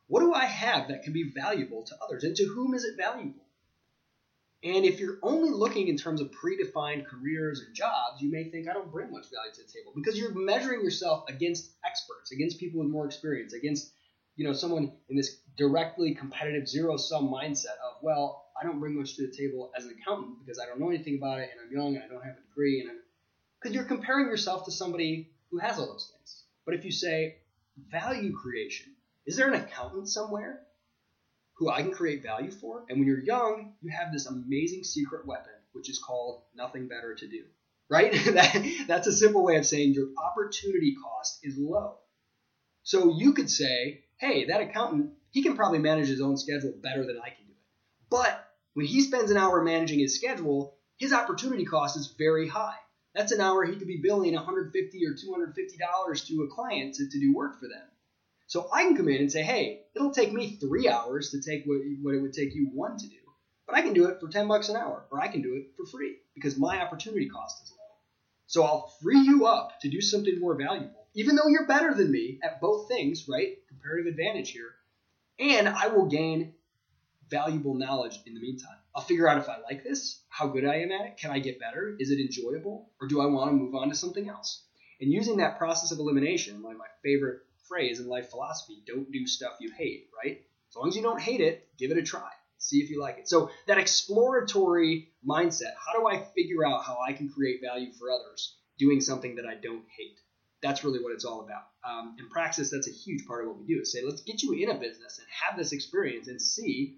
What 0.07 0.21
do 0.21 0.33
I 0.33 0.45
have 0.45 0.87
that 0.87 1.03
can 1.03 1.11
be 1.11 1.33
valuable 1.35 1.83
to 1.83 1.95
others? 2.01 2.23
And 2.23 2.33
to 2.37 2.45
whom 2.45 2.73
is 2.73 2.85
it 2.85 2.95
valuable? 2.95 3.43
And 4.63 4.85
if 4.85 4.99
you're 4.99 5.19
only 5.21 5.51
looking 5.51 5.87
in 5.87 5.97
terms 5.97 6.19
of 6.19 6.31
predefined 6.31 7.05
careers 7.05 7.61
or 7.61 7.71
jobs, 7.73 8.21
you 8.21 8.31
may 8.31 8.49
think, 8.49 8.67
I 8.67 8.73
don't 8.73 8.91
bring 8.91 9.11
much 9.11 9.25
value 9.29 9.53
to 9.53 9.61
the 9.61 9.67
table 9.67 9.93
because 9.95 10.17
you're 10.17 10.33
measuring 10.33 10.81
yourself 10.81 11.25
against 11.29 11.71
experts, 11.85 12.31
against 12.31 12.59
people 12.59 12.79
with 12.79 12.89
more 12.89 13.05
experience, 13.05 13.53
against 13.53 13.91
you 14.35 14.47
know 14.47 14.53
someone 14.53 14.91
in 15.09 15.15
this 15.15 15.37
directly 15.57 16.15
competitive 16.15 16.67
zero 16.67 16.97
sum 16.97 17.29
mindset 17.29 17.77
of, 17.85 18.01
well, 18.01 18.45
I 18.59 18.65
don't 18.65 18.79
bring 18.79 18.97
much 18.97 19.15
to 19.17 19.27
the 19.27 19.35
table 19.35 19.71
as 19.77 19.85
an 19.85 19.95
accountant 19.99 20.39
because 20.43 20.59
I 20.59 20.65
don't 20.65 20.79
know 20.79 20.89
anything 20.89 21.17
about 21.17 21.39
it 21.39 21.49
and 21.51 21.61
I'm 21.63 21.75
young 21.75 21.95
and 21.95 22.03
I 22.03 22.07
don't 22.07 22.23
have 22.23 22.37
a 22.37 22.47
degree 22.49 22.81
and 22.81 22.89
because 23.59 23.75
you're 23.75 23.85
comparing 23.85 24.27
yourself 24.27 24.65
to 24.65 24.71
somebody 24.71 25.31
who 25.51 25.57
has 25.59 25.79
all 25.79 25.87
those 25.87 26.11
things. 26.15 26.43
But 26.65 26.75
if 26.75 26.85
you 26.85 26.91
say 26.91 27.37
value 27.89 28.35
creation, 28.35 28.93
is 29.25 29.35
there 29.35 29.47
an 29.47 29.61
accountant 29.61 30.09
somewhere 30.09 30.61
who 31.57 31.69
I 31.69 31.81
can 31.81 31.91
create 31.91 32.23
value 32.23 32.51
for. 32.51 32.85
And 32.87 32.99
when 32.99 33.07
you're 33.07 33.23
young, 33.23 33.73
you 33.81 33.89
have 33.89 34.11
this 34.11 34.27
amazing 34.27 34.83
secret 34.83 35.25
weapon, 35.25 35.53
which 35.73 35.89
is 35.89 35.99
called 35.99 36.43
nothing 36.55 36.87
better 36.87 37.15
to 37.15 37.27
do. 37.27 37.43
Right? 37.89 38.11
that, 38.33 38.85
that's 38.87 39.07
a 39.07 39.13
simple 39.13 39.43
way 39.43 39.57
of 39.57 39.65
saying 39.65 39.93
your 39.93 40.09
opportunity 40.23 40.95
cost 41.01 41.39
is 41.43 41.57
low. 41.57 41.97
So 42.83 43.13
you 43.17 43.33
could 43.33 43.49
say, 43.49 44.03
hey, 44.17 44.45
that 44.45 44.61
accountant, 44.61 45.11
he 45.31 45.43
can 45.43 45.55
probably 45.55 45.79
manage 45.79 46.07
his 46.07 46.21
own 46.21 46.37
schedule 46.37 46.73
better 46.81 47.05
than 47.05 47.17
I 47.17 47.29
can 47.29 47.45
do 47.45 47.51
it. 47.51 47.57
But 48.09 48.47
when 48.73 48.85
he 48.85 49.01
spends 49.01 49.31
an 49.31 49.37
hour 49.37 49.63
managing 49.63 49.99
his 49.99 50.15
schedule, 50.15 50.77
his 50.97 51.11
opportunity 51.11 51.65
cost 51.65 51.97
is 51.97 52.13
very 52.17 52.47
high. 52.47 52.77
That's 53.15 53.31
an 53.31 53.41
hour 53.41 53.65
he 53.65 53.75
could 53.75 53.87
be 53.87 53.99
billing 54.01 54.35
150 54.35 55.05
or 55.05 55.15
250 55.15 55.77
dollars 55.77 56.23
to 56.25 56.43
a 56.43 56.53
client 56.53 56.95
to, 56.95 57.09
to 57.09 57.19
do 57.19 57.33
work 57.33 57.59
for 57.59 57.67
them. 57.67 57.87
So 58.47 58.69
I 58.73 58.83
can 58.83 58.95
come 58.95 59.09
in 59.09 59.17
and 59.17 59.31
say, 59.31 59.43
hey, 59.43 59.81
it'll 59.93 60.13
take 60.13 60.31
me 60.31 60.55
three 60.55 60.87
hours 60.87 61.31
to 61.31 61.41
take 61.41 61.65
what, 61.65 61.79
what 62.01 62.15
it 62.15 62.21
would 62.21 62.33
take 62.33 62.55
you 62.55 62.69
one 62.73 62.97
to 62.97 63.07
do, 63.07 63.17
but 63.65 63.75
I 63.75 63.81
can 63.81 63.93
do 63.93 64.05
it 64.05 64.21
for 64.21 64.29
10 64.29 64.47
bucks 64.47 64.69
an 64.69 64.77
hour, 64.77 65.05
or 65.11 65.21
I 65.21 65.27
can 65.27 65.41
do 65.41 65.55
it 65.55 65.71
for 65.75 65.85
free 65.85 66.15
because 66.33 66.57
my 66.57 66.81
opportunity 66.81 67.27
cost 67.27 67.61
is 67.63 67.71
low. 67.71 67.77
So 68.45 68.63
I'll 68.63 68.93
free 69.03 69.19
you 69.19 69.45
up 69.45 69.81
to 69.81 69.89
do 69.89 69.99
something 69.99 70.39
more 70.39 70.55
valuable, 70.55 71.07
even 71.13 71.35
though 71.35 71.49
you're 71.49 71.67
better 71.67 71.93
than 71.93 72.09
me 72.09 72.39
at 72.41 72.61
both 72.61 72.87
things, 72.87 73.27
right? 73.27 73.57
Comparative 73.67 74.07
advantage 74.07 74.51
here. 74.51 74.75
And 75.39 75.67
I 75.67 75.89
will 75.89 76.05
gain 76.05 76.53
valuable 77.29 77.73
knowledge 77.73 78.17
in 78.25 78.33
the 78.33 78.39
meantime. 78.39 78.77
I'll 78.95 79.03
figure 79.03 79.27
out 79.27 79.39
if 79.39 79.49
I 79.49 79.57
like 79.59 79.83
this, 79.83 80.21
how 80.29 80.47
good 80.47 80.63
I 80.63 80.75
am 80.77 80.91
at 80.93 81.05
it, 81.05 81.17
can 81.17 81.31
I 81.31 81.39
get 81.39 81.59
better, 81.59 81.97
is 81.99 82.11
it 82.11 82.21
enjoyable, 82.21 82.89
or 83.01 83.09
do 83.09 83.19
I 83.19 83.25
want 83.25 83.51
to 83.51 83.55
move 83.57 83.75
on 83.75 83.89
to 83.89 83.95
something 83.95 84.29
else? 84.29 84.63
And 85.01 85.11
using 85.11 85.37
that 85.37 85.57
process 85.57 85.91
of 85.91 85.99
elimination, 85.99 86.63
one 86.63 86.71
of 86.71 86.79
my 86.79 86.85
favorite 87.03 87.41
phrase 87.67 87.99
in 87.99 88.07
life 88.07 88.29
philosophy, 88.29 88.81
don't 88.85 89.11
do 89.11 89.27
stuff 89.27 89.57
you 89.59 89.71
hate, 89.71 90.07
right? 90.23 90.41
As 90.69 90.75
long 90.75 90.87
as 90.87 90.95
you 90.95 91.01
don't 91.01 91.21
hate 91.21 91.41
it, 91.41 91.67
give 91.77 91.91
it 91.91 91.97
a 91.97 92.03
try. 92.03 92.29
See 92.59 92.79
if 92.79 92.89
you 92.89 92.99
like 92.99 93.17
it. 93.19 93.29
So 93.29 93.51
that 93.67 93.77
exploratory 93.77 95.09
mindset, 95.27 95.73
how 95.85 95.99
do 95.99 96.07
I 96.07 96.23
figure 96.35 96.65
out 96.65 96.83
how 96.83 96.97
I 96.99 97.13
can 97.13 97.29
create 97.29 97.61
value 97.61 97.91
for 97.93 98.11
others 98.11 98.55
doing 98.77 98.99
something 98.99 99.35
that 99.35 99.45
I 99.45 99.55
don't 99.55 99.85
hate? 99.95 100.19
That's 100.61 100.83
really 100.83 100.99
what 100.99 101.13
it's 101.13 101.23
all 101.23 101.41
about. 101.41 101.63
Um, 101.83 102.15
in 102.19 102.29
praxis, 102.29 102.71
that's 102.71 102.87
a 102.87 102.91
huge 102.91 103.25
part 103.27 103.43
of 103.43 103.49
what 103.49 103.59
we 103.59 103.67
do. 103.67 103.79
Is 103.81 103.91
say, 103.91 104.01
let's 104.03 104.21
get 104.21 104.41
you 104.41 104.53
in 104.53 104.69
a 104.69 104.73
business 104.73 105.19
and 105.19 105.27
have 105.29 105.57
this 105.57 105.71
experience 105.71 106.27
and 106.27 106.41
see 106.41 106.97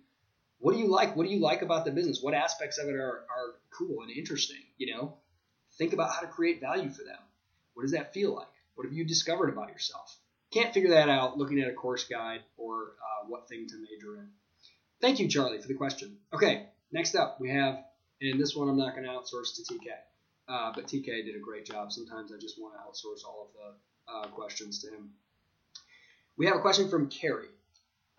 what 0.59 0.73
do 0.73 0.79
you 0.79 0.87
like? 0.87 1.15
What 1.15 1.25
do 1.25 1.33
you 1.33 1.39
like 1.39 1.61
about 1.61 1.85
the 1.85 1.91
business? 1.91 2.21
What 2.21 2.33
aspects 2.33 2.77
of 2.77 2.89
it 2.89 2.95
are, 2.95 3.23
are 3.29 3.55
cool 3.71 4.01
and 4.01 4.11
interesting? 4.11 4.61
You 4.77 4.93
know, 4.93 5.17
think 5.77 5.93
about 5.93 6.11
how 6.11 6.21
to 6.21 6.27
create 6.27 6.59
value 6.59 6.89
for 6.89 7.03
them. 7.03 7.19
What 7.73 7.83
does 7.83 7.93
that 7.93 8.13
feel 8.13 8.35
like? 8.35 8.47
What 8.75 8.85
have 8.85 8.93
you 8.93 9.05
discovered 9.05 9.49
about 9.49 9.69
yourself? 9.69 10.17
Can't 10.51 10.73
figure 10.73 10.91
that 10.91 11.09
out 11.09 11.37
looking 11.37 11.59
at 11.59 11.69
a 11.69 11.73
course 11.73 12.05
guide 12.05 12.41
or 12.57 12.93
uh, 12.99 13.27
what 13.27 13.47
thing 13.47 13.67
to 13.67 13.75
major 13.75 14.17
in. 14.17 14.29
Thank 15.01 15.19
you, 15.19 15.27
Charlie, 15.27 15.61
for 15.61 15.67
the 15.67 15.75
question. 15.75 16.17
Okay, 16.33 16.67
next 16.91 17.15
up 17.15 17.39
we 17.39 17.51
have, 17.51 17.83
and 18.21 18.39
this 18.39 18.55
one 18.55 18.67
I'm 18.67 18.77
not 18.77 18.95
going 18.95 19.05
to 19.05 19.11
outsource 19.11 19.55
to 19.55 19.73
TK, 19.73 19.91
uh, 20.47 20.71
but 20.73 20.87
TK 20.87 21.25
did 21.25 21.35
a 21.35 21.39
great 21.39 21.65
job. 21.65 21.91
Sometimes 21.91 22.31
I 22.33 22.37
just 22.39 22.59
want 22.59 22.73
to 22.73 22.79
outsource 22.79 23.23
all 23.27 23.47
of 23.47 23.53
the 23.53 24.11
uh, 24.11 24.33
questions 24.33 24.81
to 24.81 24.87
him. 24.89 25.11
We 26.37 26.47
have 26.47 26.55
a 26.55 26.61
question 26.61 26.89
from 26.89 27.09
Keri. 27.09 27.47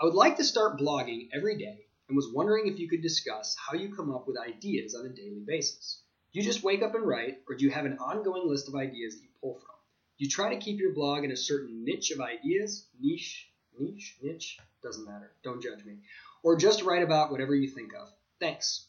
I 0.00 0.04
would 0.04 0.14
like 0.14 0.37
to 0.37 0.44
start 0.44 0.78
blogging 0.78 1.28
every 1.34 1.58
day 1.58 1.87
and 2.08 2.16
was 2.16 2.32
wondering 2.32 2.68
if 2.68 2.78
you 2.78 2.88
could 2.88 3.02
discuss 3.02 3.56
how 3.58 3.76
you 3.76 3.94
come 3.94 4.14
up 4.14 4.26
with 4.26 4.38
ideas 4.38 4.94
on 4.94 5.06
a 5.06 5.08
daily 5.10 5.42
basis. 5.46 6.02
Do 6.32 6.38
you 6.38 6.44
just 6.44 6.62
wake 6.62 6.82
up 6.82 6.94
and 6.94 7.06
write, 7.06 7.38
or 7.49 7.56
do 7.56 7.64
you 7.64 7.70
have 7.70 7.87
an 7.87 7.99
ongoing 7.99 8.48
list 8.48 8.68
of 8.68 8.76
ideas 8.76 9.16
that 9.16 9.22
you 9.22 9.31
pull 9.40 9.55
from? 9.55 9.80
You 10.20 10.28
try 10.28 10.54
to 10.54 10.61
keep 10.61 10.78
your 10.78 10.92
blog 10.92 11.24
in 11.24 11.33
a 11.33 11.37
certain 11.37 11.83
niche 11.83 12.11
of 12.11 12.20
ideas? 12.20 12.87
Niche? 13.00 13.48
Niche? 13.78 14.18
Niche? 14.22 14.59
Doesn't 14.83 15.06
matter. 15.06 15.33
Don't 15.42 15.62
judge 15.62 15.83
me. 15.83 15.94
Or 16.42 16.56
just 16.56 16.83
write 16.83 17.02
about 17.02 17.33
whatever 17.33 17.54
you 17.54 17.68
think 17.68 17.94
of. 17.94 18.06
Thanks. 18.38 18.85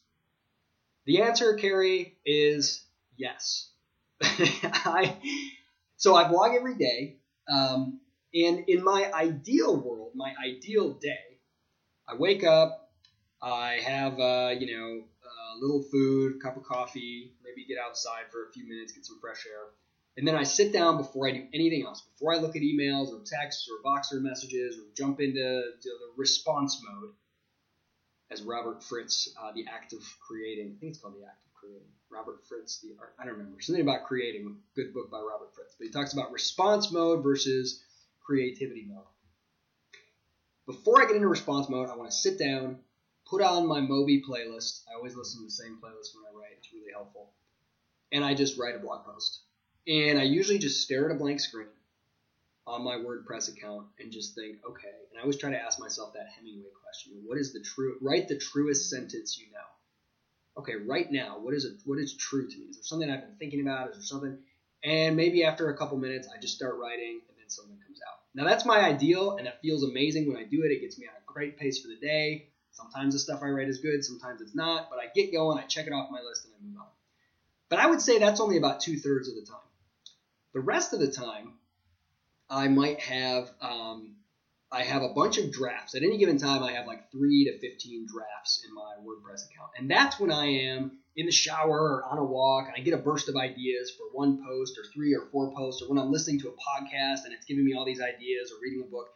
The 1.06 1.22
answer, 1.22 1.54
Keri, 1.54 2.18
is 2.26 2.84
yes. 3.16 3.70
I, 4.22 5.16
so 5.96 6.16
I 6.16 6.28
blog 6.28 6.54
every 6.54 6.76
day. 6.76 7.16
Um, 7.50 8.02
and 8.34 8.66
in 8.68 8.84
my 8.84 9.10
ideal 9.14 9.78
world, 9.78 10.12
my 10.14 10.34
ideal 10.46 10.96
day, 10.96 11.40
I 12.10 12.16
wake 12.16 12.44
up, 12.44 12.92
I 13.42 13.80
have, 13.86 14.20
uh, 14.20 14.54
you 14.60 14.78
know, 14.78 15.04
a 15.24 15.60
little 15.62 15.82
food, 15.82 16.42
cup 16.44 16.58
of 16.58 16.64
coffee, 16.64 17.32
maybe 17.42 17.66
get 17.66 17.78
outside 17.78 18.24
for 18.34 18.50
a 18.50 18.52
few 18.52 18.68
minutes, 18.68 18.92
get 18.92 19.06
some 19.06 19.20
fresh 19.22 19.46
air. 19.50 19.70
And 20.18 20.28
then 20.28 20.36
I 20.36 20.44
sit 20.44 20.74
down 20.74 20.98
before 20.98 21.28
I 21.28 21.32
do 21.32 21.48
anything 21.54 21.86
else, 21.86 22.02
before 22.02 22.34
I 22.34 22.38
look 22.38 22.56
at 22.56 22.62
emails 22.62 23.08
or 23.08 23.22
texts 23.26 23.70
or 23.70 23.82
Voxer 23.84 24.22
messages 24.22 24.78
or 24.78 24.84
jump 24.96 25.22
into 25.22 25.40
the 25.40 25.92
response 26.18 26.82
mode, 26.84 27.12
as 28.30 28.42
Robert 28.42 28.84
Fritz, 28.84 29.30
uh, 29.42 29.52
the 29.54 29.66
act 29.68 29.94
of 29.94 30.00
creating, 30.26 30.76
I 30.76 30.80
think 30.80 30.92
it's 30.92 31.00
called 31.00 31.16
the 31.16 31.26
act 31.26 31.46
of 31.46 31.54
creating. 31.54 31.88
Robert 32.10 32.46
Fritz, 32.48 32.80
the 32.80 32.96
art, 33.00 33.14
I 33.20 33.26
don't 33.26 33.34
remember 33.34 33.62
something 33.62 33.82
about 33.82 34.04
creating. 34.04 34.58
Good 34.76 34.94
book 34.94 35.10
by 35.10 35.20
Robert 35.20 35.56
Fritz, 35.56 35.76
but 35.78 35.86
he 35.86 35.92
talks 35.92 36.14
about 36.14 36.32
response 36.32 36.92
mode 36.92 37.24
versus 37.24 37.82
creativity 38.20 38.86
mode. 38.88 39.06
Before 40.66 41.02
I 41.02 41.06
get 41.06 41.16
into 41.16 41.28
response 41.28 41.70
mode, 41.70 41.90
I 41.90 41.96
want 41.96 42.12
to 42.12 42.16
sit 42.16 42.38
down, 42.38 42.80
put 43.26 43.42
on 43.42 43.68
my 43.68 43.80
Moby 43.80 44.22
playlist. 44.22 44.84
I 44.90 44.96
always 44.96 45.16
listen 45.16 45.42
to 45.42 45.46
the 45.46 45.52
same 45.52 45.78
playlist 45.84 46.16
when 46.16 46.26
I 46.30 46.38
write. 46.38 46.58
It's 46.58 46.74
really 46.74 46.92
helpful. 46.92 47.32
And 48.12 48.24
I 48.24 48.34
just 48.34 48.60
write 48.60 48.76
a 48.76 48.80
blog 48.80 49.06
post. 49.06 49.42
And 49.88 50.20
I 50.20 50.24
usually 50.24 50.60
just 50.60 50.82
stare 50.82 51.10
at 51.10 51.16
a 51.16 51.20
blank 51.20 51.40
screen 51.40 51.68
on 52.68 52.84
my 52.84 52.96
WordPress 52.96 53.50
account 53.50 53.88
and 54.00 54.12
just 54.12 54.36
think, 54.36 54.58
okay. 54.68 54.94
And 55.10 55.20
I 55.20 55.22
always 55.22 55.38
try 55.38 55.52
to 55.52 55.62
ask 55.62 55.80
myself 55.80 56.14
that 56.14 56.28
Hemingway 56.36 56.70
question: 56.84 57.24
What 57.26 57.38
is 57.38 57.54
the 57.54 57.62
true? 57.62 57.98
Write 58.02 58.28
the 58.28 58.38
truest 58.38 58.90
sentence 58.90 59.40
you 59.40 59.52
know. 59.52 59.60
Okay, 60.58 60.76
right 60.76 61.12
now, 61.12 61.40
what 61.40 61.54
is 61.54 61.66
it? 61.66 61.74
What 61.86 61.98
is 61.98 62.16
true 62.16 62.48
to 62.48 62.58
me? 62.58 62.66
Is 62.66 62.76
there 62.76 62.84
something 62.84 63.10
I've 63.10 63.22
been 63.22 63.38
thinking 63.40 63.62
about? 63.62 63.90
Is 63.90 63.96
there 63.96 64.04
something? 64.04 64.38
And 64.84 65.16
maybe 65.16 65.44
after 65.44 65.70
a 65.70 65.78
couple 65.78 65.98
minutes, 65.98 66.28
I 66.28 66.40
just 66.40 66.56
start 66.56 66.76
writing, 66.78 67.22
and 67.30 67.38
then 67.38 67.50
something 67.50 67.78
comes 67.86 68.00
out. 68.08 68.20
Now 68.36 68.46
that's 68.46 68.66
my 68.66 68.80
ideal, 68.80 69.38
and 69.38 69.48
it 69.48 69.58
feels 69.62 69.84
amazing 69.84 70.28
when 70.28 70.38
I 70.38 70.44
do 70.44 70.64
it. 70.64 70.72
It 70.72 70.82
gets 70.82 71.00
me 71.00 71.08
on 71.08 71.14
a 71.16 71.26
great 71.26 71.58
pace 71.58 71.82
for 71.82 71.88
the 71.88 71.98
day. 71.98 72.50
Sometimes 72.72 73.14
the 73.14 73.20
stuff 73.20 73.42
I 73.44 73.50
write 73.50 73.68
is 73.68 73.80
good, 73.80 74.04
sometimes 74.04 74.42
it's 74.42 74.56
not, 74.56 74.90
but 74.90 75.00
I 75.00 75.08
get 75.14 75.34
going, 75.34 75.58
I 75.58 75.64
check 75.64 75.88
it 75.88 75.94
off 75.94 76.10
my 76.10 76.22
list, 76.22 76.46
and 76.46 76.54
I 76.54 76.64
move 76.64 76.80
on. 76.80 76.88
But 77.70 77.80
I 77.80 77.88
would 77.88 78.02
say 78.02 78.18
that's 78.20 78.40
only 78.40 78.58
about 78.58 78.80
two 78.80 78.98
thirds 78.98 79.28
of 79.28 79.36
the 79.36 79.42
time. 79.42 79.71
The 80.54 80.60
rest 80.60 80.94
of 80.94 81.00
the 81.00 81.12
time, 81.12 81.54
I 82.50 82.68
might 82.68 83.00
have 83.00 83.50
um, 83.62 84.16
I 84.72 84.84
have 84.84 85.02
a 85.02 85.10
bunch 85.10 85.38
of 85.38 85.52
drafts. 85.52 85.96
At 85.96 86.04
any 86.04 86.18
given 86.18 86.38
time, 86.38 86.64
I 86.64 86.74
have 86.74 86.88
like 86.88 87.12
three 87.12 87.46
to 87.46 87.60
fifteen 87.60 88.06
drafts 88.06 88.66
in 88.68 88.74
my 88.74 88.96
WordPress 89.00 89.46
account, 89.50 89.72
and 89.78 89.90
that's 89.90 90.20
when 90.20 90.32
I 90.32 90.46
am 90.46 91.00
in 91.16 91.26
the 91.26 91.32
shower 91.32 91.80
or 91.80 92.06
on 92.06 92.18
a 92.18 92.24
walk, 92.24 92.68
and 92.68 92.76
I 92.78 92.84
get 92.84 92.94
a 92.94 93.02
burst 93.02 93.30
of 93.30 93.36
ideas 93.36 93.92
for 93.92 94.06
one 94.14 94.44
post 94.46 94.78
or 94.78 94.84
three 94.94 95.14
or 95.14 95.28
four 95.32 95.54
posts, 95.54 95.82
or 95.82 95.90
when 95.90 95.98
I'm 95.98 96.12
listening 96.12 96.40
to 96.42 96.50
a 96.50 96.52
podcast 96.52 97.26
and 97.26 97.34
it's 97.34 97.46
giving 97.46 97.66
me 97.66 97.74
all 97.74 97.86
these 97.86 98.02
ideas, 98.02 98.52
or 98.52 98.62
reading 98.62 98.84
a 98.86 98.90
book. 98.90 99.08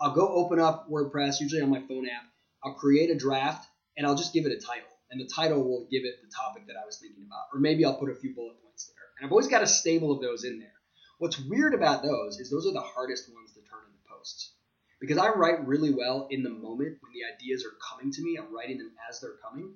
I'll 0.00 0.14
go 0.14 0.28
open 0.28 0.58
up 0.58 0.88
WordPress, 0.90 1.40
usually 1.40 1.62
on 1.62 1.70
my 1.70 1.80
phone 1.86 2.06
app. 2.08 2.24
I'll 2.64 2.74
create 2.74 3.10
a 3.10 3.16
draft, 3.16 3.68
and 3.96 4.06
I'll 4.06 4.16
just 4.16 4.32
give 4.32 4.46
it 4.46 4.52
a 4.52 4.60
title, 4.60 4.90
and 5.10 5.20
the 5.20 5.30
title 5.32 5.62
will 5.62 5.86
give 5.90 6.04
it 6.04 6.14
the 6.22 6.30
topic 6.34 6.66
that 6.66 6.76
I 6.80 6.84
was 6.84 6.98
thinking 6.98 7.24
about, 7.26 7.46
or 7.52 7.60
maybe 7.60 7.84
I'll 7.84 7.98
put 7.98 8.10
a 8.10 8.14
few 8.14 8.34
bullet 8.34 8.60
points 8.62 8.86
there. 8.86 9.06
And 9.18 9.26
I've 9.26 9.32
always 9.32 9.48
got 9.48 9.62
a 9.62 9.66
stable 9.66 10.10
of 10.10 10.20
those 10.20 10.44
in 10.44 10.58
there. 10.58 10.73
What's 11.18 11.38
weird 11.38 11.74
about 11.74 12.02
those 12.02 12.38
is 12.40 12.50
those 12.50 12.66
are 12.66 12.72
the 12.72 12.80
hardest 12.80 13.32
ones 13.32 13.52
to 13.52 13.60
turn 13.60 13.80
into 13.86 14.08
posts. 14.08 14.52
Because 15.00 15.18
I 15.18 15.28
write 15.28 15.66
really 15.66 15.92
well 15.92 16.28
in 16.30 16.42
the 16.42 16.50
moment 16.50 16.98
when 17.00 17.12
the 17.12 17.24
ideas 17.34 17.64
are 17.64 17.76
coming 17.90 18.12
to 18.12 18.22
me, 18.22 18.36
I'm 18.36 18.54
writing 18.54 18.78
them 18.78 18.92
as 19.08 19.20
they're 19.20 19.36
coming. 19.42 19.74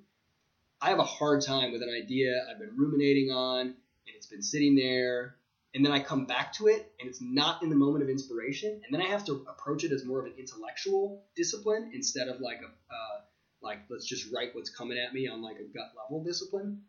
I 0.81 0.89
have 0.89 0.99
a 0.99 1.03
hard 1.03 1.41
time 1.41 1.71
with 1.71 1.81
an 1.81 1.89
idea 1.89 2.33
I've 2.49 2.59
been 2.59 2.75
ruminating 2.75 3.31
on 3.31 3.61
and 3.61 4.15
it's 4.15 4.27
been 4.27 4.41
sitting 4.41 4.75
there 4.75 5.35
and 5.75 5.85
then 5.85 5.91
I 5.91 5.99
come 5.99 6.25
back 6.25 6.53
to 6.53 6.67
it 6.67 6.91
and 6.99 7.09
it's 7.09 7.21
not 7.21 7.61
in 7.61 7.69
the 7.69 7.75
moment 7.75 8.03
of 8.03 8.09
inspiration 8.09 8.81
and 8.83 8.93
then 8.93 9.01
I 9.01 9.09
have 9.09 9.25
to 9.25 9.45
approach 9.49 9.83
it 9.83 9.91
as 9.91 10.05
more 10.05 10.19
of 10.19 10.25
an 10.25 10.33
intellectual 10.37 11.25
discipline 11.35 11.91
instead 11.93 12.27
of 12.27 12.39
like 12.39 12.61
a 12.61 12.67
uh, 12.67 13.21
like 13.61 13.79
let's 13.89 14.07
just 14.07 14.33
write 14.33 14.55
what's 14.55 14.69
coming 14.69 14.97
at 14.97 15.13
me 15.13 15.27
on 15.27 15.41
like 15.41 15.57
a 15.57 15.73
gut 15.73 15.91
level 16.01 16.23
discipline 16.23 16.81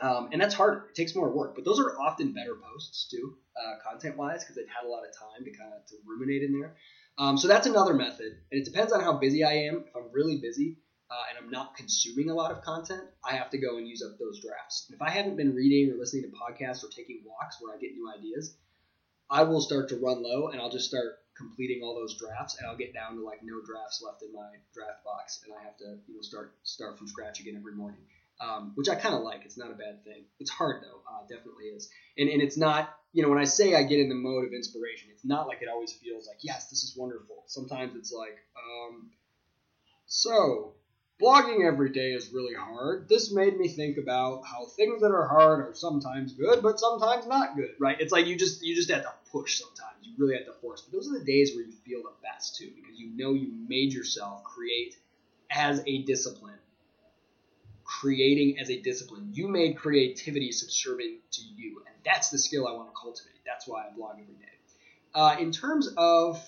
um, 0.00 0.28
and 0.32 0.40
that's 0.40 0.54
harder. 0.54 0.86
It 0.90 0.94
takes 0.94 1.14
more 1.14 1.30
work, 1.30 1.54
but 1.54 1.64
those 1.64 1.80
are 1.80 1.98
often 1.98 2.32
better 2.32 2.54
posts 2.54 3.08
too, 3.10 3.36
uh, 3.56 3.90
content-wise, 3.90 4.44
because 4.44 4.56
they've 4.56 4.68
had 4.68 4.86
a 4.86 4.90
lot 4.90 5.04
of 5.06 5.14
time 5.16 5.44
to 5.44 5.50
kind 5.50 5.72
of 5.72 5.86
to 5.86 5.96
ruminate 6.06 6.42
in 6.42 6.58
there. 6.58 6.76
Um, 7.18 7.38
so 7.38 7.48
that's 7.48 7.66
another 7.66 7.94
method, 7.94 8.32
and 8.50 8.60
it 8.60 8.64
depends 8.64 8.92
on 8.92 9.00
how 9.00 9.14
busy 9.14 9.42
I 9.42 9.52
am. 9.68 9.84
If 9.88 9.96
I'm 9.96 10.12
really 10.12 10.38
busy 10.38 10.76
uh, 11.10 11.22
and 11.30 11.42
I'm 11.42 11.50
not 11.50 11.76
consuming 11.76 12.30
a 12.30 12.34
lot 12.34 12.50
of 12.50 12.62
content, 12.62 13.04
I 13.24 13.36
have 13.36 13.50
to 13.50 13.58
go 13.58 13.78
and 13.78 13.88
use 13.88 14.02
up 14.02 14.18
those 14.18 14.42
drafts. 14.42 14.86
And 14.88 14.96
if 14.96 15.02
I 15.02 15.10
haven't 15.10 15.36
been 15.36 15.54
reading 15.54 15.92
or 15.92 15.98
listening 15.98 16.24
to 16.24 16.36
podcasts 16.36 16.84
or 16.84 16.88
taking 16.88 17.22
walks 17.24 17.56
where 17.60 17.74
I 17.74 17.78
get 17.78 17.92
new 17.92 18.10
ideas, 18.10 18.54
I 19.30 19.44
will 19.44 19.60
start 19.60 19.88
to 19.90 19.96
run 19.96 20.22
low, 20.22 20.48
and 20.48 20.60
I'll 20.60 20.70
just 20.70 20.88
start 20.88 21.20
completing 21.38 21.82
all 21.82 21.94
those 21.94 22.18
drafts, 22.18 22.58
and 22.58 22.66
I'll 22.66 22.76
get 22.76 22.92
down 22.92 23.16
to 23.16 23.24
like 23.24 23.42
no 23.42 23.62
drafts 23.64 24.02
left 24.04 24.22
in 24.22 24.32
my 24.32 24.50
draft 24.74 25.04
box, 25.04 25.40
and 25.44 25.54
I 25.54 25.64
have 25.64 25.76
to 25.78 25.98
you 26.06 26.16
know 26.16 26.22
start 26.22 26.54
start 26.64 26.98
from 26.98 27.08
scratch 27.08 27.40
again 27.40 27.56
every 27.56 27.74
morning 27.74 28.00
um, 28.40 28.72
which 28.74 28.88
I 28.88 28.94
kind 28.94 29.14
of 29.14 29.22
like. 29.22 29.42
It's 29.44 29.56
not 29.58 29.70
a 29.70 29.74
bad 29.74 30.04
thing. 30.04 30.24
It's 30.40 30.50
hard 30.50 30.82
though, 30.82 31.00
uh, 31.10 31.22
definitely 31.28 31.66
is. 31.66 31.88
And 32.18 32.28
and 32.28 32.42
it's 32.42 32.56
not, 32.58 32.90
you 33.12 33.22
know, 33.22 33.28
when 33.30 33.38
I 33.38 33.44
say 33.44 33.74
I 33.74 33.82
get 33.82 34.00
in 34.00 34.08
the 34.08 34.14
mode 34.14 34.44
of 34.46 34.52
inspiration, 34.52 35.10
it's 35.12 35.24
not 35.24 35.46
like 35.46 35.62
it 35.62 35.68
always 35.68 35.92
feels 35.92 36.26
like 36.26 36.38
yes, 36.42 36.68
this 36.70 36.82
is 36.84 36.96
wonderful. 36.96 37.44
Sometimes 37.46 37.94
it's 37.96 38.12
like, 38.12 38.36
um, 38.56 39.10
So, 40.06 40.74
blogging 41.20 41.64
every 41.66 41.90
day 41.90 42.12
is 42.12 42.32
really 42.32 42.54
hard. 42.54 43.08
This 43.08 43.32
made 43.32 43.56
me 43.56 43.68
think 43.68 43.98
about 43.98 44.42
how 44.44 44.66
things 44.66 45.00
that 45.02 45.12
are 45.12 45.26
hard 45.26 45.60
are 45.60 45.74
sometimes 45.74 46.32
good, 46.32 46.62
but 46.62 46.78
sometimes 46.80 47.26
not 47.26 47.56
good, 47.56 47.74
right? 47.78 48.00
It's 48.00 48.12
like 48.12 48.26
you 48.26 48.36
just 48.36 48.62
you 48.62 48.74
just 48.74 48.90
have 48.90 49.02
to 49.02 49.12
push 49.30 49.58
sometimes. 49.60 49.98
You 50.06 50.14
really 50.18 50.36
have 50.36 50.46
to 50.46 50.52
force. 50.60 50.82
But 50.82 50.92
those 50.92 51.08
are 51.10 51.18
the 51.18 51.24
days 51.24 51.54
where 51.54 51.64
you 51.64 51.72
feel 51.84 52.02
the 52.02 52.12
best 52.22 52.56
too, 52.56 52.70
because 52.74 52.98
you 52.98 53.08
know 53.16 53.32
you 53.34 53.48
made 53.68 53.92
yourself 53.92 54.42
create 54.44 54.94
as 55.50 55.82
a 55.86 56.02
discipline. 56.02 56.58
Creating 58.00 58.58
as 58.58 58.70
a 58.70 58.80
discipline. 58.80 59.30
You 59.32 59.48
made 59.48 59.76
creativity 59.76 60.52
subservient 60.52 61.20
to 61.32 61.42
you, 61.42 61.82
and 61.86 61.94
that's 62.04 62.30
the 62.30 62.38
skill 62.38 62.68
I 62.68 62.72
want 62.72 62.88
to 62.88 62.94
cultivate. 63.00 63.40
That's 63.46 63.66
why 63.66 63.86
I 63.86 63.96
blog 63.96 64.16
every 64.20 64.34
day. 64.34 64.46
Uh, 65.14 65.36
in 65.40 65.50
terms 65.50 65.88
of 65.96 66.42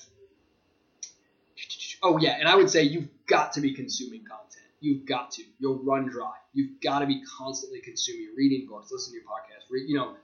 oh 2.03 2.19
yeah, 2.19 2.37
and 2.39 2.49
I 2.49 2.55
would 2.55 2.71
say 2.71 2.83
you've 2.83 3.09
got 3.27 3.53
to 3.55 3.61
be 3.61 3.73
consuming 3.73 4.25
content. 4.25 4.67
You've 4.81 5.07
got 5.07 5.33
to. 5.33 5.43
You'll 5.59 5.83
run 5.83 6.07
dry. 6.09 6.35
You've 6.53 6.81
got 6.81 7.01
to 7.01 7.07
be 7.07 7.23
constantly 7.39 7.81
consuming, 7.81 8.35
reading 8.37 8.69
books, 8.69 8.93
listening 8.93 9.23
to 9.23 9.27
podcasts, 9.27 9.71
re- 9.71 9.85
you 9.87 9.97
know, 9.97 10.17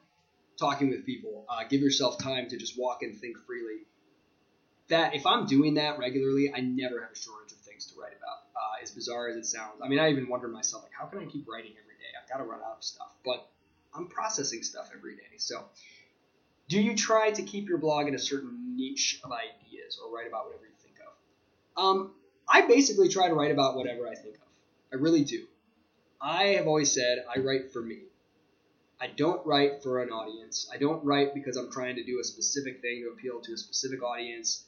talking 0.58 0.90
with 0.90 1.06
people. 1.06 1.46
Uh, 1.48 1.64
give 1.68 1.80
yourself 1.80 2.18
time 2.18 2.48
to 2.48 2.56
just 2.56 2.78
walk 2.78 3.02
and 3.02 3.18
think 3.18 3.38
freely. 3.46 3.82
That 4.88 5.14
if 5.14 5.26
I'm 5.26 5.46
doing 5.46 5.74
that 5.74 5.98
regularly, 5.98 6.52
I 6.54 6.60
never 6.60 7.00
have 7.00 7.12
a 7.12 7.16
shortage 7.16 7.52
of 7.52 7.63
things 7.74 7.86
to 7.92 8.00
write 8.00 8.12
about. 8.16 8.38
Uh, 8.54 8.82
as 8.82 8.90
bizarre 8.92 9.28
as 9.28 9.36
it 9.36 9.46
sounds, 9.46 9.80
I 9.82 9.88
mean, 9.88 9.98
I 9.98 10.10
even 10.10 10.28
wonder 10.28 10.48
myself, 10.48 10.84
like, 10.84 10.92
how 10.96 11.06
can 11.06 11.18
I 11.18 11.26
keep 11.26 11.48
writing 11.48 11.72
every 11.72 11.94
day? 11.98 12.10
I've 12.20 12.28
got 12.28 12.38
to 12.38 12.48
run 12.48 12.60
out 12.60 12.76
of 12.78 12.84
stuff, 12.84 13.12
but 13.24 13.48
I'm 13.94 14.06
processing 14.06 14.62
stuff 14.62 14.90
every 14.96 15.16
day. 15.16 15.38
So, 15.38 15.64
do 16.68 16.80
you 16.80 16.96
try 16.96 17.30
to 17.30 17.42
keep 17.42 17.68
your 17.68 17.78
blog 17.78 18.06
in 18.06 18.14
a 18.14 18.18
certain 18.18 18.76
niche 18.76 19.20
of 19.24 19.32
ideas, 19.32 19.98
or 20.02 20.14
write 20.14 20.28
about 20.28 20.46
whatever 20.46 20.64
you 20.64 20.76
think 20.82 20.94
of? 21.00 21.82
Um, 21.82 22.12
I 22.48 22.66
basically 22.66 23.08
try 23.08 23.28
to 23.28 23.34
write 23.34 23.50
about 23.50 23.76
whatever 23.76 24.06
I 24.08 24.14
think 24.14 24.36
of. 24.36 24.40
I 24.92 24.96
really 24.96 25.24
do. 25.24 25.44
I 26.20 26.44
have 26.58 26.66
always 26.66 26.92
said 26.92 27.24
I 27.34 27.40
write 27.40 27.72
for 27.72 27.82
me. 27.82 27.98
I 29.00 29.08
don't 29.08 29.44
write 29.44 29.82
for 29.82 30.02
an 30.02 30.10
audience. 30.10 30.70
I 30.72 30.78
don't 30.78 31.04
write 31.04 31.34
because 31.34 31.56
I'm 31.56 31.70
trying 31.70 31.96
to 31.96 32.04
do 32.04 32.20
a 32.20 32.24
specific 32.24 32.80
thing 32.80 33.02
to 33.02 33.10
appeal 33.10 33.40
to 33.40 33.52
a 33.52 33.56
specific 33.56 34.02
audience. 34.02 34.64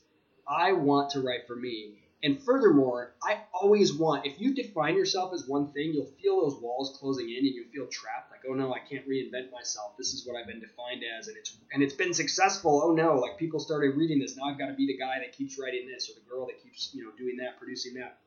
I 0.47 0.73
want 0.73 1.11
to 1.11 1.21
write 1.21 1.47
for 1.47 1.57
me. 1.57 1.95
And 2.23 2.43
furthermore, 2.43 3.15
I 3.23 3.43
always 3.53 3.93
want, 3.93 4.27
if 4.27 4.41
you 4.41 4.55
define 4.55 4.97
yourself 4.97 5.35
as 5.35 5.47
one 5.47 5.71
thing, 5.73 5.93
you'll 5.93 6.11
feel 6.23 6.41
those 6.41 6.61
walls 6.61 6.97
closing 6.99 7.29
in 7.29 7.45
and 7.45 7.55
you 7.55 7.67
feel 7.73 7.87
trapped. 7.89 8.31
Like, 8.31 8.41
oh 8.49 8.55
no, 8.55 8.73
I 8.73 8.79
can't 8.79 9.07
reinvent 9.07 9.53
myself. 9.53 9.97
This 9.99 10.15
is 10.15 10.27
what 10.27 10.35
I've 10.35 10.47
been 10.47 10.61
defined 10.61 11.03
as, 11.19 11.29
and 11.29 11.37
it's 11.37 11.57
and 11.73 11.83
it's 11.83 11.95
been 11.95 12.15
successful. 12.15 12.83
Oh 12.83 12.93
no, 12.93 13.17
like 13.17 13.39
people 13.39 13.61
started 13.61 13.97
reading 13.97 14.19
this. 14.19 14.37
Now 14.37 14.45
I've 14.45 14.59
got 14.59 14.69
to 14.69 14.75
be 14.75 14.87
the 14.87 14.97
guy 14.97 15.19
that 15.19 15.37
keeps 15.37 15.59
writing 15.59 15.87
this 15.87 16.11
or 16.11 16.15
the 16.15 16.29
girl 16.29 16.47
that 16.47 16.63
keeps, 16.63 16.91
you 16.95 17.05
know, 17.05 17.11
doing 17.19 17.37
that, 17.37 17.59
producing 17.59 17.95
that. 17.95 18.19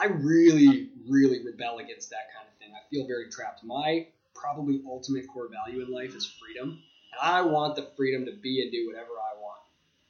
I 0.00 0.06
really, 0.06 0.90
really 1.08 1.44
rebel 1.44 1.78
against 1.78 2.10
that 2.10 2.32
kind 2.36 2.48
of 2.48 2.58
thing. 2.58 2.72
I 2.74 2.88
feel 2.90 3.06
very 3.06 3.30
trapped. 3.30 3.64
My 3.64 4.08
probably 4.34 4.82
ultimate 4.86 5.26
core 5.28 5.48
value 5.48 5.84
in 5.84 5.92
life 5.92 6.14
is 6.14 6.26
freedom, 6.26 6.70
and 6.70 7.20
I 7.22 7.42
want 7.42 7.76
the 7.76 7.88
freedom 7.96 8.26
to 8.26 8.32
be 8.32 8.62
and 8.62 8.72
do 8.72 8.86
whatever 8.88 9.12
I 9.12 9.40
want. 9.40 9.60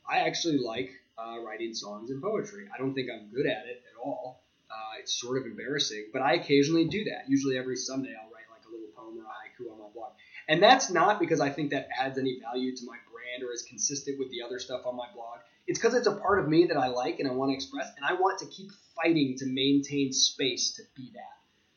I 0.09 0.27
actually 0.27 0.59
like 0.59 0.93
uh, 1.19 1.41
writing 1.41 1.75
songs 1.75 2.11
and 2.11 2.23
poetry. 2.23 2.67
I 2.73 2.79
don't 2.79 2.95
think 2.95 3.09
I'm 3.13 3.29
good 3.35 3.47
at 3.47 3.67
it 3.67 3.83
at 3.91 4.01
all. 4.03 4.45
Uh, 4.71 5.01
it's 5.01 5.19
sort 5.19 5.39
of 5.39 5.47
embarrassing, 5.47 6.09
but 6.13 6.23
I 6.23 6.35
occasionally 6.35 6.87
do 6.89 7.05
that. 7.05 7.25
Usually 7.29 7.57
every 7.57 7.77
Sunday 7.77 8.15
I'll 8.15 8.31
write 8.31 8.45
like 8.51 8.65
a 8.69 8.71
little 8.71 8.89
poem 8.95 9.19
or 9.19 9.25
a 9.25 9.27
haiku 9.27 9.73
on 9.73 9.79
my 9.79 9.89
blog. 9.95 10.13
And 10.49 10.63
that's 10.63 10.91
not 10.91 11.21
because 11.21 11.41
I 11.41 11.51
think 11.51 11.71
that 11.71 11.89
adds 11.99 12.19
any 12.19 12.39
value 12.41 12.77
to 12.77 12.85
my 12.87 12.97
brand 13.11 13.43
or 13.43 13.53
is 13.53 13.63
consistent 13.63 14.19
with 14.19 14.31
the 14.31 14.43
other 14.43 14.59
stuff 14.59 14.83
on 14.87 14.97
my 14.97 15.07
blog. 15.15 15.39
It's 15.67 15.79
because 15.79 15.95
it's 15.95 16.07
a 16.07 16.15
part 16.15 16.39
of 16.39 16.49
me 16.49 16.67
that 16.67 16.77
I 16.77 16.89
like 16.89 17.19
and 17.19 17.29
I 17.29 17.33
want 17.33 17.51
to 17.51 17.55
express, 17.55 17.93
and 17.97 18.05
I 18.05 18.15
want 18.15 18.39
to 18.39 18.47
keep 18.47 18.71
fighting 18.97 19.37
to 19.39 19.47
maintain 19.47 20.13
space 20.13 20.73
to 20.77 20.83
be 20.97 21.11
that. 21.15 21.37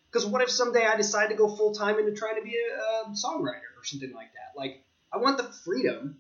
Because 0.09 0.25
what 0.25 0.41
if 0.41 0.49
someday 0.49 0.85
I 0.85 0.95
decide 0.95 1.29
to 1.29 1.35
go 1.35 1.53
full 1.53 1.73
time 1.73 1.99
into 1.99 2.13
trying 2.13 2.35
to 2.35 2.41
be 2.41 2.55
a, 2.55 3.09
a 3.09 3.11
songwriter 3.11 3.75
or 3.77 3.83
something 3.83 4.13
like 4.13 4.31
that? 4.33 4.57
Like, 4.57 4.83
I 5.13 5.17
want 5.17 5.37
the 5.37 5.43
freedom 5.43 6.17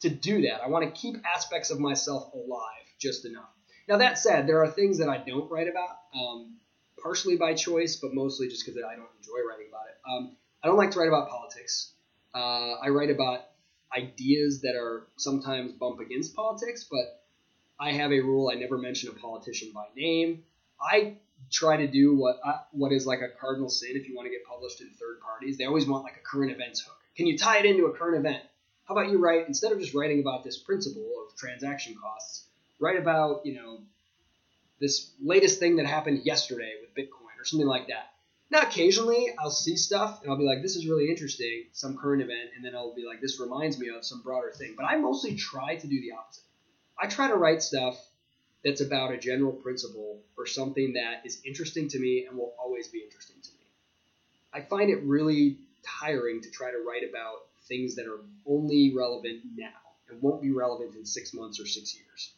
to 0.00 0.10
do 0.10 0.42
that. 0.42 0.62
I 0.62 0.68
want 0.68 0.84
to 0.84 1.00
keep 1.00 1.16
aspects 1.34 1.70
of 1.70 1.80
myself 1.80 2.32
alive 2.34 2.86
just 2.98 3.24
enough. 3.24 3.48
Now, 3.88 3.98
that 3.98 4.18
said, 4.18 4.46
there 4.46 4.62
are 4.62 4.68
things 4.68 4.98
that 4.98 5.08
I 5.08 5.18
don't 5.18 5.50
write 5.50 5.68
about, 5.68 5.96
um, 6.14 6.56
partially 7.00 7.36
by 7.36 7.54
choice, 7.54 7.96
but 7.96 8.14
mostly 8.14 8.48
just 8.48 8.64
because 8.64 8.80
I 8.82 8.96
don't 8.96 9.08
enjoy 9.18 9.46
writing 9.48 9.66
about 9.68 9.86
it. 9.88 9.96
Um, 10.08 10.36
I 10.62 10.66
don't 10.66 10.76
like 10.76 10.90
to 10.92 10.98
write 10.98 11.08
about 11.08 11.28
politics. 11.28 11.92
Uh, 12.34 12.74
I 12.82 12.88
write 12.88 13.10
about 13.10 13.42
ideas 13.96 14.62
that 14.62 14.74
are 14.74 15.06
sometimes 15.16 15.72
bump 15.72 16.00
against 16.00 16.34
politics, 16.34 16.86
but 16.90 17.24
I 17.78 17.92
have 17.92 18.12
a 18.12 18.20
rule: 18.20 18.50
I 18.50 18.58
never 18.58 18.76
mention 18.76 19.10
a 19.10 19.12
politician 19.12 19.70
by 19.72 19.86
name. 19.96 20.42
I 20.80 21.18
try 21.50 21.76
to 21.76 21.86
do 21.86 22.16
what 22.16 22.40
I, 22.44 22.60
what 22.72 22.92
is 22.92 23.06
like 23.06 23.20
a 23.20 23.28
cardinal 23.28 23.68
sin 23.68 23.90
if 23.94 24.08
you 24.08 24.16
want 24.16 24.26
to 24.26 24.30
get 24.30 24.44
published 24.44 24.80
in 24.80 24.88
third 24.90 25.20
parties. 25.20 25.58
They 25.58 25.64
always 25.64 25.86
want 25.86 26.04
like 26.04 26.16
a 26.16 26.26
current 26.28 26.50
events 26.50 26.80
hook. 26.80 26.96
Can 27.16 27.26
you 27.26 27.38
tie 27.38 27.58
it 27.58 27.64
into 27.64 27.86
a 27.86 27.92
current 27.92 28.18
event? 28.18 28.42
How 28.86 28.94
about 28.94 29.10
you 29.10 29.18
write 29.18 29.48
instead 29.48 29.72
of 29.72 29.80
just 29.80 29.94
writing 29.94 30.20
about 30.20 30.44
this 30.44 30.58
principle 30.58 31.08
of 31.26 31.36
transaction 31.36 31.96
costs, 32.00 32.44
write 32.78 32.98
about 32.98 33.44
you 33.44 33.54
know 33.54 33.80
this 34.80 35.10
latest 35.22 35.58
thing 35.58 35.76
that 35.76 35.86
happened 35.86 36.24
yesterday 36.24 36.72
with 36.80 36.94
Bitcoin 36.94 37.40
or 37.40 37.44
something 37.44 37.66
like 37.66 37.88
that. 37.88 38.12
Now, 38.50 38.60
occasionally 38.60 39.34
I'll 39.38 39.50
see 39.50 39.76
stuff 39.76 40.22
and 40.22 40.30
I'll 40.30 40.38
be 40.38 40.44
like, 40.44 40.62
this 40.62 40.76
is 40.76 40.86
really 40.86 41.08
interesting, 41.08 41.64
some 41.72 41.96
current 41.96 42.22
event, 42.22 42.50
and 42.54 42.64
then 42.64 42.76
I'll 42.76 42.94
be 42.94 43.04
like, 43.04 43.20
this 43.20 43.40
reminds 43.40 43.78
me 43.78 43.88
of 43.88 44.04
some 44.04 44.22
broader 44.22 44.52
thing. 44.56 44.74
But 44.76 44.84
I 44.84 44.96
mostly 44.96 45.34
try 45.34 45.76
to 45.76 45.86
do 45.86 46.00
the 46.00 46.12
opposite. 46.12 46.44
I 47.00 47.08
try 47.08 47.28
to 47.28 47.34
write 47.34 47.62
stuff 47.62 47.98
that's 48.64 48.80
about 48.80 49.12
a 49.12 49.18
general 49.18 49.52
principle 49.52 50.20
or 50.36 50.46
something 50.46 50.92
that 50.92 51.22
is 51.24 51.40
interesting 51.44 51.88
to 51.88 51.98
me 51.98 52.26
and 52.28 52.38
will 52.38 52.54
always 52.58 52.88
be 52.88 53.00
interesting 53.00 53.36
to 53.42 53.50
me. 53.50 53.66
I 54.52 54.60
find 54.60 54.90
it 54.90 55.02
really 55.02 55.58
tiring 55.84 56.40
to 56.42 56.50
try 56.50 56.70
to 56.70 56.78
write 56.78 57.08
about 57.08 57.46
things 57.68 57.96
that 57.96 58.06
are 58.06 58.20
only 58.46 58.94
relevant 58.96 59.42
now 59.56 59.68
and 60.08 60.22
won't 60.22 60.42
be 60.42 60.50
relevant 60.50 60.94
in 60.94 61.04
six 61.04 61.34
months 61.34 61.60
or 61.60 61.66
six 61.66 61.94
years. 61.94 62.32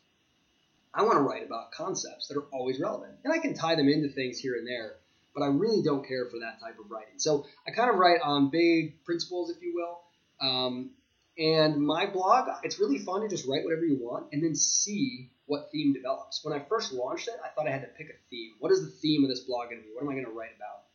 I 0.95 1.03
want 1.03 1.15
to 1.15 1.21
write 1.21 1.45
about 1.47 1.71
concepts 1.73 2.29
that 2.29 2.37
are 2.37 2.47
always 2.53 2.81
relevant. 2.81 3.13
And 3.25 3.33
I 3.33 3.39
can 3.39 3.55
tie 3.55 3.75
them 3.75 3.89
into 3.89 4.09
things 4.09 4.39
here 4.39 4.57
and 4.57 4.67
there, 4.67 4.97
but 5.35 5.43
I 5.43 5.47
really 5.49 5.83
don't 5.83 6.07
care 6.07 6.27
for 6.27 6.41
that 6.41 6.61
type 6.61 6.79
of 6.83 6.91
writing. 6.91 7.19
So 7.19 7.47
I 7.67 7.71
kind 7.71 7.91
of 7.91 7.97
write 7.97 8.21
on 8.23 8.51
big 8.51 9.05
principles, 9.05 9.51
if 9.51 9.63
you 9.63 9.75
will. 9.75 10.01
Um, 10.41 10.91
and 11.39 11.77
my 11.77 12.07
blog, 12.07 12.49
it's 12.65 12.81
really 12.81 12.99
fun 12.99 13.21
to 13.21 13.29
just 13.29 13.47
write 13.47 13.65
whatever 13.65 13.85
you 13.85 13.99
want 14.01 14.33
and 14.33 14.43
then 14.43 14.55
see 14.57 15.31
what 15.47 15.71
theme 15.71 15.93
develops. 15.93 16.45
When 16.45 16.59
I 16.59 16.65
first 16.65 16.93
launched 16.93 17.29
it, 17.29 17.35
I 17.45 17.49
thought 17.51 17.69
I 17.69 17.71
had 17.71 17.83
to 17.83 17.89
pick 17.89 18.09
a 18.09 18.19
theme. 18.29 18.55
What 18.59 18.73
is 18.73 18.85
the 18.85 18.91
theme 18.91 19.23
of 19.25 19.31
this 19.31 19.41
blog 19.41 19.71
going 19.71 19.81
to 19.81 19.87
be? 19.87 19.95
What 19.95 20.03
am 20.03 20.09
I 20.09 20.15
going 20.15 20.27
to 20.27 20.33
write 20.33 20.57
about? 20.57 20.88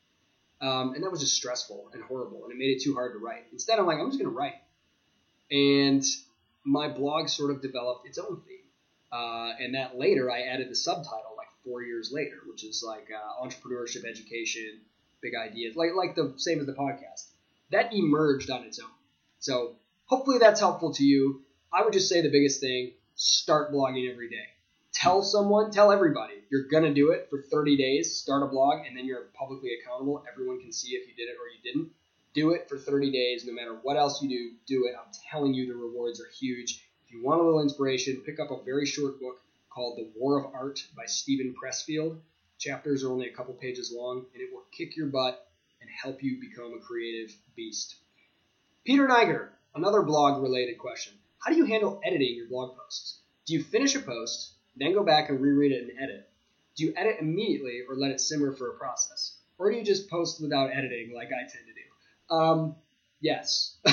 Um, 0.64 0.94
and 0.94 1.04
that 1.04 1.12
was 1.12 1.20
just 1.20 1.36
stressful 1.36 1.90
and 1.94 2.02
horrible, 2.04 2.46
and 2.46 2.54
it 2.54 2.58
made 2.58 2.78
it 2.78 2.82
too 2.82 2.94
hard 2.94 3.12
to 3.14 3.20
write. 3.20 3.44
Instead, 3.52 3.80
I'm 3.80 3.86
like, 3.86 4.00
I'm 4.00 4.08
just 4.10 4.18
going 4.18 4.32
to 4.32 4.38
write. 4.38 4.56
And 5.52 6.02
my 6.64 6.88
blog 6.88 7.28
sort 7.28 7.52
of 7.52 7.62
developed 7.62 8.08
its 8.08 8.18
own 8.18 8.42
theme. 8.48 8.64
Uh, 9.12 9.52
and 9.60 9.76
that 9.76 10.00
later, 10.00 10.32
I 10.32 10.44
added 10.44 10.70
the 10.70 10.76
subtitle 10.76 11.36
like 11.38 11.50
four 11.66 11.84
years 11.84 12.12
later, 12.14 12.38
which 12.48 12.64
is 12.64 12.82
like 12.86 13.10
uh, 13.12 13.46
entrepreneurship, 13.46 14.10
education, 14.10 14.80
big 15.22 15.34
ideas, 15.36 15.76
like 15.76 15.92
like 15.96 16.16
the 16.16 16.34
same 16.38 16.60
as 16.62 16.66
the 16.66 16.74
podcast. 16.74 17.26
That 17.72 17.94
emerged 17.94 18.50
on 18.50 18.64
its 18.64 18.80
own. 18.80 18.90
So 19.40 19.76
hopefully 20.06 20.38
that's 20.40 20.62
helpful 20.62 20.94
to 20.94 21.04
you. 21.04 21.42
I 21.74 21.84
would 21.84 21.94
just 21.94 22.08
say 22.08 22.22
the 22.22 22.32
biggest 22.32 22.62
thing: 22.62 22.94
start 23.16 23.74
blogging 23.74 24.10
every 24.10 24.30
day. 24.30 24.48
Tell 24.94 25.24
someone, 25.24 25.72
tell 25.72 25.92
everybody, 25.92 26.36
you're 26.50 26.68
gonna 26.68 26.94
do 26.94 27.12
it 27.12 27.28
for 27.30 27.42
30 27.42 27.76
days. 27.76 28.16
Start 28.16 28.44
a 28.44 28.48
blog, 28.48 28.86
and 28.86 28.96
then 28.96 29.06
you're 29.06 29.26
publicly 29.34 29.72
accountable. 29.74 30.24
Everyone 30.32 30.62
can 30.62 30.72
see 30.72 30.92
if 30.92 31.08
you 31.08 31.16
did 31.16 31.30
it 31.30 31.38
or 31.42 31.50
you 31.50 31.62
didn't. 31.64 31.92
Do 32.34 32.52
it 32.52 32.70
for 32.70 32.78
30 32.78 33.12
days, 33.12 33.46
no 33.46 33.54
matter 33.54 33.76
what 33.82 33.98
else 33.98 34.22
you 34.22 34.30
do. 34.30 34.56
Do 34.66 34.86
it. 34.86 34.96
I'm 34.98 35.12
telling 35.30 35.54
you, 35.54 35.68
the 35.68 35.76
rewards 35.76 36.22
are 36.22 36.30
huge 36.40 36.88
If 37.06 37.12
you 37.12 37.24
want 37.24 37.42
a 37.42 37.44
little 37.44 37.62
inspiration, 37.62 38.22
pick 38.26 38.40
up 38.40 38.52
a 38.52 38.64
very 38.64 38.86
short 38.86 39.20
book 39.20 39.42
called 39.70 39.98
The 39.98 40.12
War 40.16 40.40
of 40.40 40.54
Art 40.54 40.80
by 40.96 41.06
Steven 41.06 41.54
Pressfield. 41.54 42.20
Chapters 42.60 43.04
are 43.04 43.12
only 43.12 43.28
a 43.28 43.34
couple 43.34 43.54
pages 43.56 43.92
long, 43.92 44.26
and 44.34 44.42
it 44.42 44.54
will 44.54 44.64
kick 44.72 44.96
your 44.96 45.08
butt 45.08 45.48
and 45.82 45.90
help 45.90 46.24
you 46.24 46.40
become 46.40 46.74
a 46.74 46.80
creative 46.80 47.36
beast. 47.56 47.96
Peter 48.86 49.08
Niger, 49.08 49.52
another 49.76 50.02
blog 50.02 50.42
related 50.42 50.78
question. 50.78 51.14
How 51.40 51.52
do 51.52 51.58
you 51.58 51.66
handle 51.66 52.00
editing 52.06 52.36
your 52.36 52.48
blog 52.48 52.78
posts? 52.78 53.20
Do 53.46 53.54
you 53.54 53.64
finish 53.64 53.96
a 53.96 54.00
post, 54.00 54.53
then 54.76 54.94
go 54.94 55.04
back 55.04 55.30
and 55.30 55.40
reread 55.40 55.72
it 55.72 55.84
and 55.84 55.92
edit? 56.00 56.30
Do 56.76 56.86
you 56.86 56.94
edit 56.96 57.18
immediately 57.20 57.82
or 57.88 57.96
let 57.96 58.12
it 58.12 58.20
simmer 58.20 58.54
for 58.54 58.70
a 58.70 58.78
process? 58.78 59.36
Or 59.58 59.72
do 59.72 59.78
you 59.78 59.84
just 59.84 60.10
post 60.10 60.42
without 60.42 60.72
editing 60.72 61.14
like 61.16 61.28
I 61.28 61.42
tend 61.42 61.66
to 61.68 61.74
do? 61.74 62.36
Um, 62.36 62.76
yes. 63.22 63.76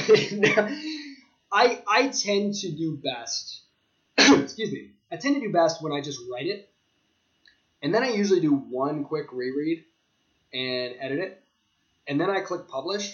I 1.52 1.82
I 1.86 2.08
tend 2.08 2.54
to 2.54 2.70
do 2.70 2.96
best. 2.96 3.60
excuse 4.18 4.72
me. 4.72 4.92
I 5.12 5.16
tend 5.16 5.34
to 5.34 5.40
do 5.40 5.52
best 5.52 5.82
when 5.82 5.92
I 5.92 6.00
just 6.00 6.20
write 6.30 6.46
it, 6.46 6.70
and 7.82 7.92
then 7.92 8.04
I 8.04 8.10
usually 8.10 8.40
do 8.40 8.54
one 8.54 9.04
quick 9.04 9.32
reread 9.32 9.84
and 10.52 10.94
edit 11.00 11.18
it, 11.18 11.42
and 12.06 12.20
then 12.20 12.30
I 12.30 12.40
click 12.40 12.68
publish, 12.68 13.12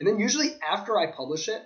and 0.00 0.08
then 0.08 0.18
usually 0.18 0.50
after 0.68 0.98
I 0.98 1.12
publish 1.12 1.48
it, 1.48 1.62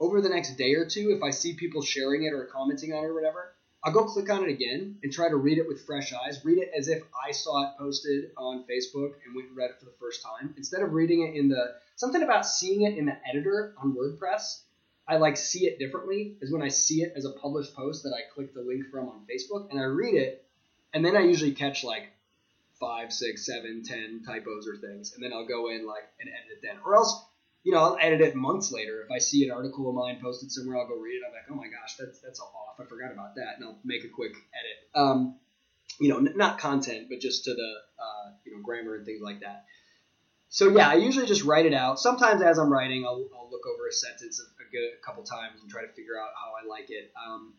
over 0.00 0.20
the 0.20 0.30
next 0.30 0.56
day 0.56 0.74
or 0.74 0.86
two, 0.86 1.12
if 1.14 1.22
I 1.22 1.30
see 1.30 1.54
people 1.54 1.82
sharing 1.82 2.24
it 2.24 2.32
or 2.32 2.46
commenting 2.46 2.92
on 2.92 3.04
it 3.04 3.08
or 3.08 3.14
whatever, 3.14 3.54
I'll 3.82 3.92
go 3.92 4.04
click 4.04 4.28
on 4.30 4.44
it 4.44 4.50
again 4.50 4.98
and 5.02 5.10
try 5.10 5.28
to 5.28 5.36
read 5.36 5.58
it 5.58 5.66
with 5.66 5.86
fresh 5.86 6.12
eyes. 6.12 6.44
Read 6.44 6.58
it 6.58 6.70
as 6.76 6.88
if 6.88 7.02
I 7.26 7.32
saw 7.32 7.64
it 7.64 7.78
posted 7.78 8.30
on 8.36 8.64
Facebook 8.70 9.12
and 9.24 9.34
went 9.34 9.48
and 9.48 9.56
read 9.56 9.70
it 9.70 9.78
for 9.78 9.86
the 9.86 9.94
first 9.98 10.22
time. 10.22 10.54
Instead 10.58 10.82
of 10.82 10.92
reading 10.92 11.26
it 11.26 11.38
in 11.38 11.48
the 11.48 11.74
something 11.96 12.22
about 12.22 12.46
seeing 12.46 12.82
it 12.82 12.98
in 12.98 13.06
the 13.06 13.16
editor 13.26 13.74
on 13.82 13.94
WordPress, 13.94 14.60
I 15.08 15.16
like 15.16 15.38
see 15.38 15.66
it 15.66 15.78
differently 15.78 16.36
is 16.42 16.52
when 16.52 16.62
I 16.62 16.68
see 16.68 17.02
it 17.02 17.14
as 17.16 17.24
a 17.24 17.32
published 17.32 17.74
post 17.74 18.02
that 18.02 18.12
I 18.12 18.32
click 18.34 18.52
the 18.52 18.60
link 18.60 18.90
from 18.90 19.08
on 19.08 19.26
Facebook 19.30 19.70
and 19.70 19.80
I 19.80 19.84
read 19.84 20.14
it, 20.14 20.44
and 20.92 21.04
then 21.04 21.16
I 21.16 21.20
usually 21.20 21.52
catch 21.52 21.82
like 21.82 22.12
five, 22.78 23.12
six, 23.12 23.46
seven, 23.46 23.82
ten 23.82 24.22
typos 24.26 24.68
or 24.68 24.76
things, 24.76 25.14
and 25.14 25.24
then 25.24 25.32
I'll 25.32 25.46
go 25.46 25.70
in 25.70 25.86
like 25.86 26.04
and 26.20 26.28
edit 26.28 26.58
it 26.58 26.62
then. 26.62 26.76
Or 26.84 26.96
else 26.96 27.24
you 27.62 27.72
know, 27.72 27.78
I'll 27.78 27.98
edit 28.00 28.20
it 28.20 28.34
months 28.34 28.72
later. 28.72 29.02
If 29.02 29.10
I 29.10 29.18
see 29.18 29.44
an 29.44 29.50
article 29.50 29.88
of 29.88 29.94
mine 29.94 30.18
posted 30.22 30.50
somewhere, 30.50 30.78
I'll 30.78 30.88
go 30.88 30.96
read 30.96 31.16
it. 31.16 31.22
I'm 31.26 31.32
like, 31.32 31.44
oh 31.50 31.54
my 31.54 31.68
gosh, 31.68 31.96
that's 31.96 32.20
that's 32.20 32.40
all 32.40 32.52
off. 32.68 32.84
I 32.84 32.88
forgot 32.88 33.12
about 33.12 33.34
that, 33.36 33.56
and 33.56 33.64
I'll 33.64 33.78
make 33.84 34.04
a 34.04 34.08
quick 34.08 34.32
edit. 34.32 34.88
Um, 34.94 35.36
you 35.98 36.08
know, 36.08 36.18
n- 36.18 36.32
not 36.36 36.58
content, 36.58 37.08
but 37.10 37.20
just 37.20 37.44
to 37.44 37.54
the 37.54 37.74
uh, 37.98 38.30
you 38.44 38.56
know 38.56 38.62
grammar 38.62 38.94
and 38.96 39.04
things 39.04 39.20
like 39.20 39.40
that. 39.40 39.64
So 40.48 40.68
yeah, 40.76 40.88
I 40.88 40.94
usually 40.94 41.26
just 41.26 41.44
write 41.44 41.66
it 41.66 41.74
out. 41.74 42.00
Sometimes 42.00 42.42
as 42.42 42.58
I'm 42.58 42.72
writing, 42.72 43.04
I'll, 43.06 43.24
I'll 43.38 43.48
look 43.52 43.66
over 43.72 43.86
a 43.86 43.92
sentence 43.92 44.40
a, 44.40 44.70
good, 44.72 44.90
a 45.00 45.04
couple 45.06 45.22
times 45.22 45.60
and 45.62 45.70
try 45.70 45.82
to 45.82 45.92
figure 45.92 46.18
out 46.18 46.30
how 46.34 46.54
I 46.60 46.66
like 46.68 46.90
it. 46.90 47.12
Um, 47.14 47.54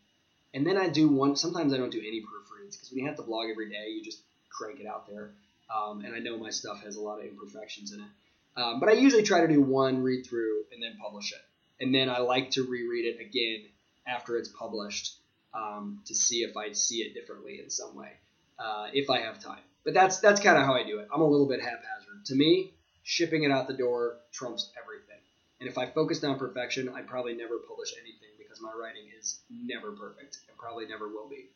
and 0.53 0.67
then 0.67 0.77
I 0.77 0.89
do 0.89 1.07
one. 1.07 1.37
Sometimes 1.37 1.73
I 1.73 1.77
don't 1.77 1.91
do 1.91 1.99
any 1.99 2.19
proofreads 2.21 2.73
because 2.73 2.89
when 2.91 2.99
you 2.99 3.07
have 3.07 3.15
to 3.15 3.23
blog 3.23 3.49
every 3.49 3.69
day, 3.69 3.87
you 3.87 4.03
just 4.03 4.19
crank 4.49 4.81
it 4.81 4.87
out 4.87 5.07
there. 5.07 5.31
Um, 5.73 6.03
and 6.03 6.13
I 6.13 6.19
know 6.19 6.37
my 6.37 6.49
stuff 6.49 6.83
has 6.83 6.97
a 6.97 7.01
lot 7.01 7.19
of 7.19 7.25
imperfections 7.25 7.93
in 7.93 8.01
it. 8.01 8.07
Um, 8.55 8.79
but 8.79 8.89
I 8.89 8.93
usually 8.93 9.23
try 9.23 9.41
to 9.41 9.47
do 9.47 9.61
one 9.61 10.03
read 10.03 10.25
through 10.25 10.65
and 10.73 10.83
then 10.83 10.97
publish 11.01 11.31
it. 11.31 11.83
And 11.83 11.93
then 11.95 12.09
I 12.09 12.19
like 12.19 12.51
to 12.51 12.63
reread 12.63 13.05
it 13.05 13.19
again 13.19 13.65
after 14.07 14.37
it's 14.37 14.49
published 14.49 15.15
um, 15.53 16.01
to 16.05 16.15
see 16.15 16.43
if 16.43 16.57
I 16.57 16.73
see 16.73 16.97
it 16.97 17.13
differently 17.13 17.59
in 17.61 17.69
some 17.69 17.95
way, 17.95 18.11
uh, 18.59 18.87
if 18.93 19.09
I 19.09 19.21
have 19.21 19.39
time. 19.39 19.61
But 19.83 19.93
that's 19.93 20.19
that's 20.19 20.39
kind 20.41 20.57
of 20.57 20.65
how 20.65 20.75
I 20.75 20.83
do 20.83 20.99
it. 20.99 21.07
I'm 21.13 21.21
a 21.21 21.27
little 21.27 21.47
bit 21.47 21.59
haphazard. 21.59 22.25
To 22.25 22.35
me, 22.35 22.73
shipping 23.03 23.43
it 23.43 23.51
out 23.51 23.67
the 23.67 23.73
door 23.73 24.17
trumps 24.31 24.71
everything. 24.81 25.17
And 25.59 25.69
if 25.69 25.77
I 25.77 25.87
focused 25.87 26.23
on 26.23 26.37
perfection, 26.37 26.89
I'd 26.89 27.07
probably 27.07 27.33
never 27.33 27.57
publish 27.57 27.93
anything 27.99 28.29
because 28.37 28.61
my 28.61 28.71
writing 28.71 29.03
is 29.19 29.39
never 29.49 29.91
perfect 29.91 30.39
and 30.47 30.57
probably 30.57 30.85
never 30.87 31.07
will 31.07 31.29
be. 31.29 31.49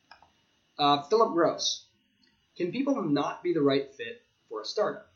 Uh, 0.78 1.04
Philip 1.04 1.34
Gross. 1.34 1.86
Can 2.58 2.72
people 2.72 3.02
not 3.04 3.44
be 3.44 3.54
the 3.54 3.62
right 3.62 3.94
fit 3.94 4.22
for 4.48 4.62
a 4.62 4.66
startup? 4.66 5.10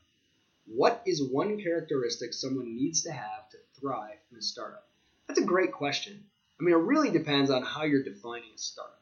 What 0.71 1.01
is 1.05 1.23
one 1.23 1.62
characteristic 1.62 2.34
someone 2.34 2.75
needs 2.75 3.03
to 3.03 3.12
have 3.12 3.49
to 3.51 3.58
thrive 3.79 4.17
in 4.32 4.38
a 4.38 4.41
startup? 4.41 4.88
That's 5.27 5.39
a 5.39 5.45
great 5.45 5.71
question. 5.71 6.23
I 6.60 6.63
mean, 6.63 6.75
it 6.75 6.79
really 6.79 7.10
depends 7.10 7.49
on 7.49 7.63
how 7.63 7.84
you're 7.84 8.03
defining 8.03 8.49
a 8.53 8.58
startup. 8.58 9.01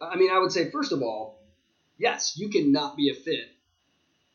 I 0.00 0.16
mean, 0.16 0.30
I 0.30 0.38
would 0.38 0.52
say, 0.52 0.70
first 0.70 0.92
of 0.92 1.02
all, 1.02 1.38
yes, 1.96 2.36
you 2.36 2.48
cannot 2.48 2.96
be 2.96 3.10
a 3.10 3.14
fit. 3.14 3.48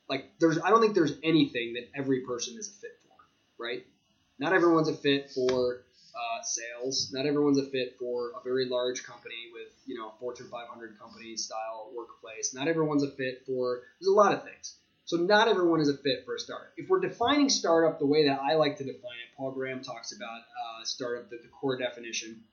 Like, 0.08 0.32
there's, 0.40 0.60
I 0.60 0.70
don't 0.70 0.82
think 0.82 0.96
there's 0.96 1.18
anything 1.24 1.74
that 1.74 1.90
every 1.96 2.22
person 2.22 2.58
is 2.58 2.68
a 2.68 2.82
fit 2.82 2.98
for, 3.04 3.64
right? 3.64 3.86
Not 4.40 4.54
everyone's 4.54 4.88
a 4.88 4.94
fit 4.94 5.32
for 5.32 5.84
uh, 6.16 6.42
sales. 6.44 7.12
Not 7.14 7.26
everyone's 7.26 7.58
a 7.58 7.66
fit 7.66 7.96
for 8.00 8.32
a 8.40 8.44
very 8.44 8.68
large 8.68 9.04
company 9.04 9.50
with, 9.54 9.70
you 9.86 9.98
know, 9.98 10.14
Fortune 10.20 10.48
500 10.50 11.00
company 11.00 11.36
style 11.38 11.92
workplace. 11.96 12.54
Not 12.54 12.68
everyone's 12.68 13.04
a 13.04 13.12
fit 13.12 13.44
for, 13.46 13.82
there's 14.00 14.10
a 14.10 14.14
lot 14.14 14.34
of 14.34 14.44
things. 14.44 14.76
So 15.06 15.18
not 15.18 15.48
everyone 15.48 15.82
is 15.82 15.90
a 15.90 15.98
fit 15.98 16.26
for 16.26 16.36
a 16.36 16.40
startup. 16.40 16.72
If 16.78 16.88
we're 16.90 17.02
defining 17.02 17.50
startup 17.50 18.00
the 18.00 18.06
way 18.06 18.28
that 18.28 18.40
I 18.42 18.56
like 18.56 18.78
to 18.78 18.84
define 18.84 18.96
it, 18.96 19.36
Paul 19.36 19.52
Graham 19.52 19.84
talks 19.84 20.16
about 20.16 20.40
uh, 20.40 20.84
startup, 20.84 21.30
the, 21.30 21.38
the 21.38 21.50
core 21.50 21.78
definition. 21.78 22.44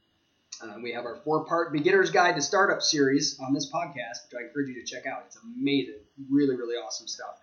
Uh, 0.61 0.75
we 0.83 0.93
have 0.93 1.05
our 1.05 1.17
four-part 1.25 1.73
beginner's 1.73 2.11
guide 2.11 2.35
to 2.35 2.43
startup 2.43 2.83
series 2.83 3.39
on 3.39 3.53
this 3.53 3.71
podcast, 3.71 4.25
which 4.27 4.41
I 4.41 4.47
encourage 4.47 4.69
you 4.69 4.75
to 4.75 4.85
check 4.85 5.07
out. 5.07 5.25
It's 5.27 5.37
amazing, 5.37 6.01
really, 6.29 6.57
really 6.57 6.75
awesome 6.75 7.07
stuff. 7.07 7.39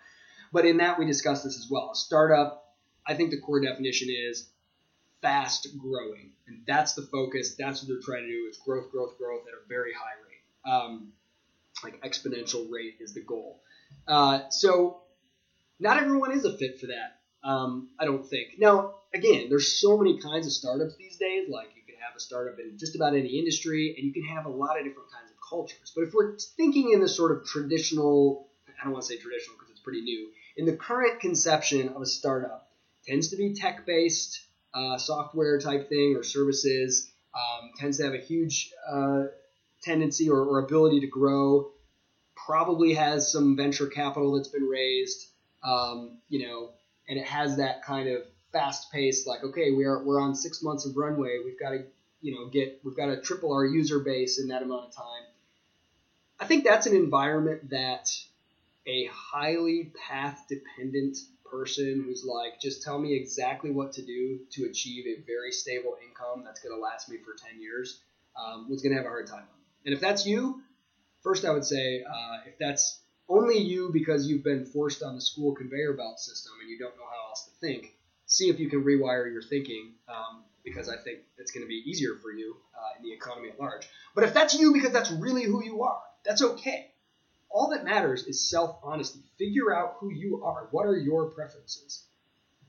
But 0.51 0.65
in 0.65 0.77
that, 0.77 0.99
we 0.99 1.05
discuss 1.05 1.43
this 1.43 1.57
as 1.57 1.69
well. 1.69 1.95
Startup, 1.95 2.73
I 3.07 3.13
think 3.13 3.29
the 3.29 3.39
core 3.39 3.61
definition 3.61 4.09
is 4.09 4.49
fast 5.21 5.67
growing, 5.77 6.31
and 6.47 6.61
that's 6.67 6.93
the 6.93 7.03
focus. 7.03 7.55
That's 7.57 7.81
what 7.81 7.87
they're 7.87 8.01
trying 8.01 8.23
to 8.23 8.31
do. 8.31 8.45
It's 8.49 8.57
growth, 8.57 8.91
growth, 8.91 9.17
growth 9.17 9.43
at 9.47 9.53
a 9.53 9.67
very 9.69 9.93
high 9.93 10.15
rate. 10.27 10.71
Um, 10.73 11.13
like 11.83 12.01
exponential 12.01 12.69
rate 12.69 12.95
is 12.99 13.13
the 13.13 13.21
goal. 13.21 13.61
Uh, 14.07 14.49
so 14.49 15.01
not 15.79 15.97
everyone 15.97 16.31
is 16.31 16.45
a 16.45 16.57
fit 16.57 16.79
for 16.79 16.87
that. 16.87 17.19
Um, 17.43 17.89
I 17.99 18.05
don't 18.05 18.25
think. 18.25 18.53
Now, 18.57 18.95
again, 19.13 19.47
there's 19.49 19.79
so 19.79 19.97
many 19.97 20.19
kinds 20.19 20.45
of 20.47 20.51
startups 20.51 20.95
these 20.97 21.17
days. 21.17 21.47
Like 21.49 21.69
you 21.75 21.83
can 21.85 21.95
have 22.01 22.15
a 22.15 22.19
startup 22.19 22.59
in 22.59 22.77
just 22.77 22.95
about 22.95 23.15
any 23.15 23.37
industry, 23.39 23.95
and 23.97 24.05
you 24.05 24.13
can 24.13 24.23
have 24.35 24.45
a 24.45 24.49
lot 24.49 24.79
of 24.79 24.85
different 24.85 25.11
kinds 25.11 25.29
of 25.31 25.37
cultures. 25.47 25.91
But 25.95 26.05
if 26.05 26.13
we're 26.13 26.37
thinking 26.57 26.91
in 26.91 27.01
the 27.01 27.09
sort 27.09 27.31
of 27.31 27.45
traditional, 27.45 28.47
I 28.67 28.83
don't 28.83 28.93
want 28.93 29.05
to 29.05 29.13
say 29.13 29.19
traditional 29.19 29.57
because 29.57 29.71
it's 29.71 29.79
pretty 29.79 30.01
new. 30.01 30.29
In 30.57 30.65
the 30.65 30.75
current 30.75 31.19
conception 31.19 31.89
of 31.89 32.01
a 32.01 32.05
startup, 32.05 32.69
tends 33.05 33.29
to 33.29 33.35
be 33.35 33.53
tech-based, 33.53 34.41
uh, 34.73 34.97
software 34.97 35.59
type 35.59 35.89
thing 35.89 36.15
or 36.15 36.23
services. 36.23 37.11
Um, 37.33 37.71
tends 37.77 37.97
to 37.97 38.05
have 38.05 38.13
a 38.13 38.19
huge 38.19 38.71
uh, 38.89 39.23
tendency 39.83 40.29
or, 40.29 40.41
or 40.41 40.59
ability 40.59 41.01
to 41.01 41.07
grow. 41.07 41.71
Probably 42.35 42.93
has 42.93 43.31
some 43.31 43.55
venture 43.55 43.87
capital 43.87 44.33
that's 44.33 44.49
been 44.49 44.67
raised 44.67 45.27
um, 45.65 46.19
you 46.29 46.47
know, 46.47 46.69
and 47.09 47.19
it 47.19 47.25
has 47.25 47.57
that 47.57 47.83
kind 47.83 48.07
of 48.07 48.21
fast 48.53 48.91
pace, 48.91 49.27
like, 49.27 49.43
okay, 49.43 49.71
we 49.71 49.85
are 49.85 50.03
we're 50.03 50.21
on 50.21 50.35
six 50.35 50.61
months 50.61 50.85
of 50.85 50.95
runway, 50.95 51.39
we've 51.43 51.59
got 51.59 51.71
to, 51.71 51.83
you 52.21 52.35
know, 52.35 52.47
get 52.47 52.79
we've 52.83 52.95
got 52.95 53.07
to 53.07 53.19
triple 53.19 53.51
our 53.51 53.65
user 53.65 53.99
base 53.99 54.39
in 54.39 54.49
that 54.49 54.61
amount 54.61 54.85
of 54.85 54.95
time. 54.95 55.23
I 56.39 56.45
think 56.45 56.63
that's 56.63 56.85
an 56.85 56.95
environment 56.95 57.71
that 57.71 58.09
a 58.85 59.09
highly 59.11 59.91
path 60.07 60.45
dependent 60.47 61.17
person 61.49 62.03
who's 62.05 62.23
like, 62.23 62.59
just 62.59 62.83
tell 62.83 62.99
me 62.99 63.15
exactly 63.15 63.71
what 63.71 63.93
to 63.93 64.01
do 64.03 64.39
to 64.51 64.65
achieve 64.65 65.05
a 65.07 65.21
very 65.25 65.51
stable 65.51 65.95
income 66.07 66.43
that's 66.45 66.59
going 66.59 66.75
to 66.75 66.81
last 66.81 67.09
me 67.09 67.17
for 67.17 67.33
10 67.33 67.61
years, 67.61 68.01
um, 68.35 68.69
was 68.69 68.81
going 68.81 68.91
to 68.91 68.97
have 68.97 69.05
a 69.05 69.09
hard 69.09 69.27
time. 69.27 69.45
And 69.85 69.93
if 69.93 70.01
that's 70.01 70.25
you, 70.25 70.61
first 71.25 71.43
I 71.43 71.51
would 71.51 71.65
say, 71.65 72.03
uh, 72.03 72.37
if 72.45 72.57
that's 72.59 73.01
only 73.27 73.57
you 73.57 73.89
because 73.91 74.27
you've 74.27 74.43
been 74.43 74.65
forced 74.65 75.01
on 75.01 75.15
the 75.15 75.21
school 75.21 75.55
conveyor 75.55 75.93
belt 75.93 76.19
system 76.19 76.53
and 76.61 76.69
you 76.69 76.77
don't 76.77 76.95
know 76.95 77.03
how 77.09 77.29
else 77.29 77.45
to 77.45 77.51
think. 77.59 77.95
See 78.27 78.49
if 78.49 78.59
you 78.59 78.69
can 78.69 78.83
rewire 78.83 79.31
your 79.31 79.41
thinking 79.41 79.93
um, 80.07 80.43
because 80.63 80.87
I 80.87 80.97
think 80.97 81.19
it's 81.39 81.51
going 81.51 81.63
to 81.63 81.67
be 81.67 81.81
easier 81.85 82.15
for 82.21 82.31
you 82.31 82.55
uh, 82.75 82.99
in 82.99 83.03
the 83.03 83.13
economy 83.13 83.49
at 83.49 83.59
large. 83.59 83.87
But 84.13 84.23
if 84.23 84.33
that's 84.33 84.53
you 84.53 84.71
because 84.71 84.91
that's 84.91 85.11
really 85.11 85.43
who 85.43 85.63
you 85.63 85.83
are, 85.83 86.01
that's 86.23 86.43
okay. 86.43 86.91
All 87.49 87.71
that 87.71 87.85
matters 87.85 88.25
is 88.25 88.47
self 88.47 88.77
honesty. 88.83 89.21
Figure 89.39 89.75
out 89.75 89.95
who 89.99 90.11
you 90.11 90.43
are. 90.43 90.67
What 90.71 90.85
are 90.85 90.97
your 90.97 91.31
preferences? 91.31 92.03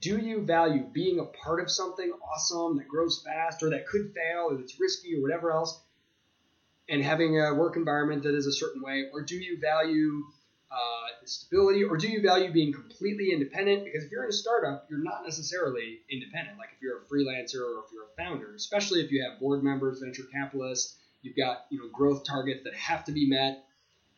Do 0.01 0.19
you 0.19 0.43
value 0.43 0.85
being 0.93 1.19
a 1.19 1.25
part 1.25 1.61
of 1.61 1.71
something 1.71 2.11
awesome 2.33 2.79
that 2.79 2.89
grows 2.89 3.23
fast 3.25 3.63
or 3.63 3.71
that 3.71 3.87
could 3.87 4.15
fail 4.15 4.49
or 4.51 4.57
that's 4.57 4.79
risky 4.81 5.15
or 5.17 5.23
whatever 5.23 5.53
else? 5.53 5.83
And 6.89 7.03
having 7.03 7.41
a 7.41 7.55
work 7.55 7.77
environment 7.77 8.23
that 8.23 8.35
is 8.35 8.47
a 8.47 8.53
certain 8.53 8.83
way, 8.83 9.05
or 9.13 9.23
do 9.23 9.37
you 9.37 9.59
value 9.61 10.23
uh, 10.71 11.07
stability, 11.25 11.85
or 11.85 11.97
do 11.97 12.09
you 12.09 12.23
value 12.23 12.53
being 12.53 12.73
completely 12.73 13.33
independent? 13.33 13.85
Because 13.85 14.05
if 14.05 14.11
you're 14.11 14.25
in 14.25 14.31
a 14.31 14.33
startup, 14.33 14.87
you're 14.91 15.03
not 15.03 15.25
necessarily 15.25 16.01
independent. 16.11 16.59
Like 16.59 16.71
if 16.77 16.83
you're 16.83 16.99
a 16.99 17.05
freelancer 17.05 17.61
or 17.61 17.85
if 17.85 17.93
you're 17.93 18.05
a 18.05 18.17
founder, 18.17 18.55
especially 18.55 19.01
if 19.01 19.11
you 19.11 19.25
have 19.29 19.41
board 19.41 19.63
members, 19.63 20.01
venture 20.01 20.25
capitalists, 20.33 20.97
you've 21.23 21.37
got 21.37 21.67
you 21.71 21.79
know 21.79 21.89
growth 21.93 22.25
targets 22.25 22.65
that 22.65 22.75
have 22.75 23.05
to 23.05 23.13
be 23.13 23.29
met. 23.29 23.65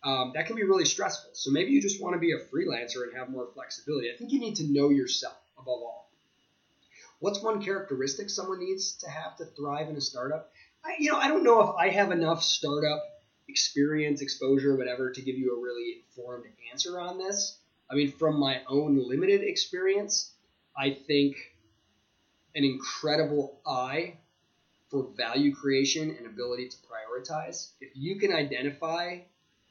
Um, 0.04 0.33
that 0.35 0.46
can 0.46 0.54
be 0.54 0.62
really 0.62 0.85
stressful. 0.85 1.31
So 1.33 1.50
maybe 1.50 1.72
you 1.72 1.83
just 1.83 2.00
want 2.00 2.14
to 2.14 2.20
be 2.20 2.33
a 2.33 2.38
freelancer 2.38 3.02
and 3.02 3.16
have 3.16 3.31
more 3.31 3.48
flexibility. 3.52 4.12
I 4.12 4.16
think 4.16 4.31
you 4.31 4.38
need 4.38 4.57
to 4.57 4.72
know 4.72 4.90
yourself 4.90 5.37
above 5.59 5.81
all. 5.83 6.09
What's 7.20 7.42
one 7.42 7.61
characteristic 7.61 8.31
someone 8.31 8.61
needs 8.61 8.92
to 8.98 9.11
have 9.11 9.37
to 9.38 9.44
thrive 9.44 9.88
in 9.88 9.96
a 9.96 10.00
startup? 10.00 10.52
I, 10.85 10.95
you 10.99 11.12
know, 11.12 11.19
I 11.19 11.29
don't 11.29 11.45
know 11.45 11.61
if 11.62 11.77
I 11.77 11.91
have 11.91 12.11
enough 12.12 12.43
startup 12.43 13.03
experience, 13.49 14.21
exposure, 14.21 14.77
whatever, 14.77 15.11
to 15.11 15.23
give 15.23 15.37
you 15.37 15.57
a 15.57 15.62
really 15.62 16.03
informed 16.07 16.45
answer 16.71 17.01
on 17.01 17.19
this. 17.19 17.59
I 17.91 17.95
mean, 17.95 18.12
from 18.12 18.38
my 18.38 18.61
own 18.69 19.09
limited 19.09 19.43
experience, 19.43 20.33
I 20.77 20.91
think 20.91 21.37
an 22.55 22.64
incredible 22.64 23.61
eye 23.67 24.14
for 24.91 25.09
value 25.17 25.55
creation 25.55 26.14
and 26.17 26.27
ability 26.27 26.69
to 26.69 26.77
prioritize. 26.79 27.71
If 27.81 27.91
you 27.95 28.17
can 28.17 28.33
identify 28.33 29.19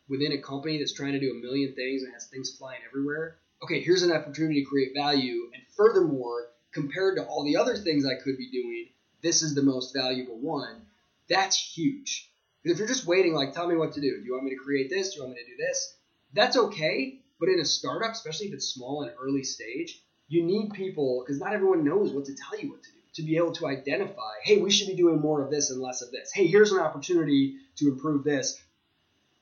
within 0.10 0.32
a 0.32 0.38
company 0.38 0.78
that's 0.78 0.94
trying 0.94 1.14
to 1.14 1.20
do 1.20 1.32
a 1.32 1.42
million 1.42 1.74
things 1.74 2.04
and 2.04 2.14
has 2.14 2.26
things 2.28 2.56
flying 2.56 2.82
everywhere, 2.88 3.38
okay, 3.64 3.82
here's 3.82 4.04
an 4.04 4.12
opportunity 4.12 4.64
to 4.64 4.70
create 4.70 4.94
value. 4.96 5.50
And 5.54 5.64
furthermore, 5.76 6.50
compared 6.72 7.18
to 7.18 7.26
all 7.26 7.44
the 7.44 7.58
other 7.58 7.76
things 7.76 8.06
I 8.06 8.16
could 8.16 8.38
be 8.38 8.50
doing, 8.52 8.90
this 9.22 9.42
is 9.42 9.56
the 9.56 9.64
most 9.64 9.94
valuable 9.94 10.38
one. 10.38 10.82
That's 11.30 11.58
huge. 11.58 12.32
Because 12.62 12.76
if 12.76 12.80
you're 12.80 12.88
just 12.88 13.06
waiting, 13.06 13.34
like, 13.34 13.54
tell 13.54 13.68
me 13.68 13.76
what 13.76 13.94
to 13.94 14.02
do. 14.02 14.20
Do 14.20 14.26
you 14.26 14.34
want 14.34 14.46
me 14.46 14.52
to 14.52 14.58
create 14.58 14.90
this? 14.90 15.14
Do 15.14 15.18
you 15.18 15.24
want 15.24 15.36
me 15.36 15.44
to 15.44 15.50
do 15.50 15.58
this? 15.58 15.96
That's 16.34 16.58
okay. 16.58 17.20
But 17.40 17.50
in 17.50 17.60
a 17.60 17.66
startup, 17.66 18.12
especially 18.12 18.48
if 18.48 18.54
it's 18.54 18.68
small 18.68 19.04
and 19.04 19.12
early 19.22 19.44
stage, 19.44 20.02
you 20.28 20.44
need 20.44 20.74
people 20.74 21.24
because 21.26 21.40
not 21.40 21.54
everyone 21.54 21.84
knows 21.84 22.12
what 22.12 22.26
to 22.26 22.36
tell 22.36 22.60
you 22.60 22.72
what 22.72 22.84
to 22.84 22.92
do. 22.92 22.98
To 23.16 23.24
be 23.24 23.38
able 23.38 23.54
to 23.54 23.68
identify, 23.68 24.34
hey, 24.44 24.58
we 24.58 24.70
should 24.70 24.88
be 24.88 24.96
doing 24.96 25.20
more 25.20 25.44
of 25.44 25.50
this 25.50 25.72
and 25.72 25.82
less 25.82 26.02
of 26.02 26.12
this. 26.12 26.32
Hey, 26.32 26.46
here's 26.46 26.72
an 26.72 26.80
opportunity 26.80 27.56
to 27.78 27.88
improve 27.88 28.24
this. 28.24 28.62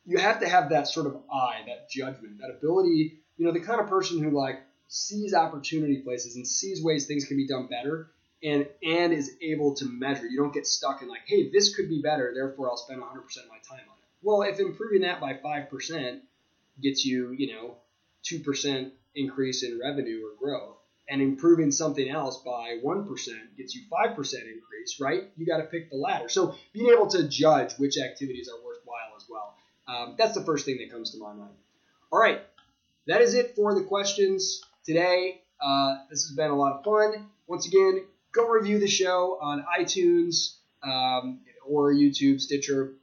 you 0.05 0.17
have 0.17 0.39
to 0.41 0.47
have 0.47 0.69
that 0.69 0.87
sort 0.87 1.07
of 1.07 1.17
eye, 1.33 1.61
that 1.67 1.89
judgment, 1.89 2.39
that 2.39 2.51
ability. 2.51 3.19
You 3.37 3.45
know, 3.45 3.51
the 3.51 3.59
kind 3.59 3.81
of 3.81 3.87
person 3.87 4.23
who 4.23 4.29
like 4.29 4.61
sees 4.87 5.33
opportunity 5.33 5.97
places 6.01 6.35
and 6.35 6.47
sees 6.47 6.83
ways 6.83 7.07
things 7.07 7.25
can 7.25 7.37
be 7.37 7.47
done 7.47 7.67
better 7.67 8.11
and 8.43 8.67
and 8.83 9.13
is 9.13 9.37
able 9.41 9.75
to 9.75 9.85
measure. 9.85 10.25
You 10.27 10.37
don't 10.37 10.53
get 10.53 10.67
stuck 10.67 11.01
in 11.01 11.07
like, 11.07 11.21
hey, 11.25 11.49
this 11.51 11.75
could 11.75 11.89
be 11.89 12.01
better, 12.01 12.31
therefore 12.33 12.69
I'll 12.69 12.77
spend 12.77 13.01
100% 13.01 13.05
of 13.05 13.49
my 13.49 13.57
time 13.67 13.85
on 13.87 13.97
it. 13.97 14.05
Well, 14.21 14.41
if 14.41 14.59
improving 14.59 15.01
that 15.01 15.21
by 15.21 15.33
5% 15.33 16.19
gets 16.81 17.05
you, 17.05 17.31
you 17.31 17.53
know, 17.53 17.75
2% 18.25 18.91
increase 19.15 19.63
in 19.63 19.79
revenue 19.79 20.25
or 20.25 20.35
growth, 20.39 20.77
and 21.07 21.21
improving 21.21 21.71
something 21.71 22.09
else 22.09 22.41
by 22.43 22.79
1% 22.83 23.07
gets 23.57 23.75
you 23.75 23.83
5% 23.91 24.17
increase, 24.17 24.99
right? 24.99 25.29
You 25.37 25.45
got 25.45 25.57
to 25.57 25.65
pick 25.65 25.91
the 25.91 25.97
latter. 25.97 26.29
So 26.29 26.55
being 26.73 26.91
able 26.91 27.07
to 27.07 27.27
judge 27.27 27.73
which 27.73 27.97
activities 27.97 28.49
are 28.49 28.57
worthwhile 28.65 29.15
as 29.15 29.25
well. 29.29 29.55
Um, 29.87 30.15
that's 30.17 30.33
the 30.33 30.43
first 30.43 30.65
thing 30.65 30.77
that 30.79 30.91
comes 30.91 31.11
to 31.11 31.19
my 31.19 31.33
mind. 31.33 31.53
All 32.11 32.19
right, 32.19 32.41
that 33.07 33.21
is 33.21 33.35
it 33.35 33.55
for 33.55 33.75
the 33.75 33.83
questions 33.83 34.61
today. 34.83 35.41
Uh, 35.61 35.97
this 36.09 36.23
has 36.25 36.35
been 36.35 36.49
a 36.49 36.55
lot 36.55 36.77
of 36.77 36.83
fun. 36.83 37.27
Once 37.47 37.67
again, 37.67 38.05
go 38.35 38.47
review 38.47 38.79
the 38.79 38.87
show 38.87 39.39
on 39.41 39.65
iTunes 39.79 40.55
um, 40.83 41.39
or 41.65 41.93
YouTube, 41.93 42.41
Stitcher. 42.41 42.93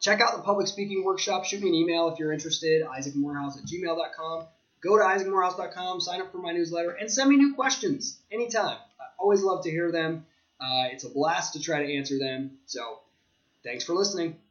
Check 0.00 0.20
out 0.20 0.36
the 0.36 0.42
public 0.42 0.66
speaking 0.66 1.04
workshop. 1.04 1.44
Shoot 1.44 1.62
me 1.62 1.68
an 1.68 1.74
email 1.74 2.08
if 2.08 2.18
you're 2.18 2.32
interested, 2.32 2.82
isaacmorehouse 2.82 3.58
at 3.58 3.64
gmail.com. 3.64 4.46
Go 4.82 4.98
to 4.98 5.04
isaacmorehouse.com, 5.04 6.00
sign 6.00 6.20
up 6.20 6.32
for 6.32 6.38
my 6.38 6.50
newsletter, 6.50 6.90
and 6.90 7.10
send 7.10 7.30
me 7.30 7.36
new 7.36 7.54
questions 7.54 8.18
anytime. 8.32 8.78
I 9.00 9.04
always 9.20 9.42
love 9.42 9.62
to 9.62 9.70
hear 9.70 9.92
them. 9.92 10.26
Uh, 10.60 10.88
it's 10.90 11.04
a 11.04 11.08
blast 11.08 11.52
to 11.52 11.60
try 11.60 11.84
to 11.84 11.96
answer 11.96 12.18
them. 12.18 12.58
So, 12.66 12.98
thanks 13.62 13.84
for 13.84 13.94
listening. 13.94 14.41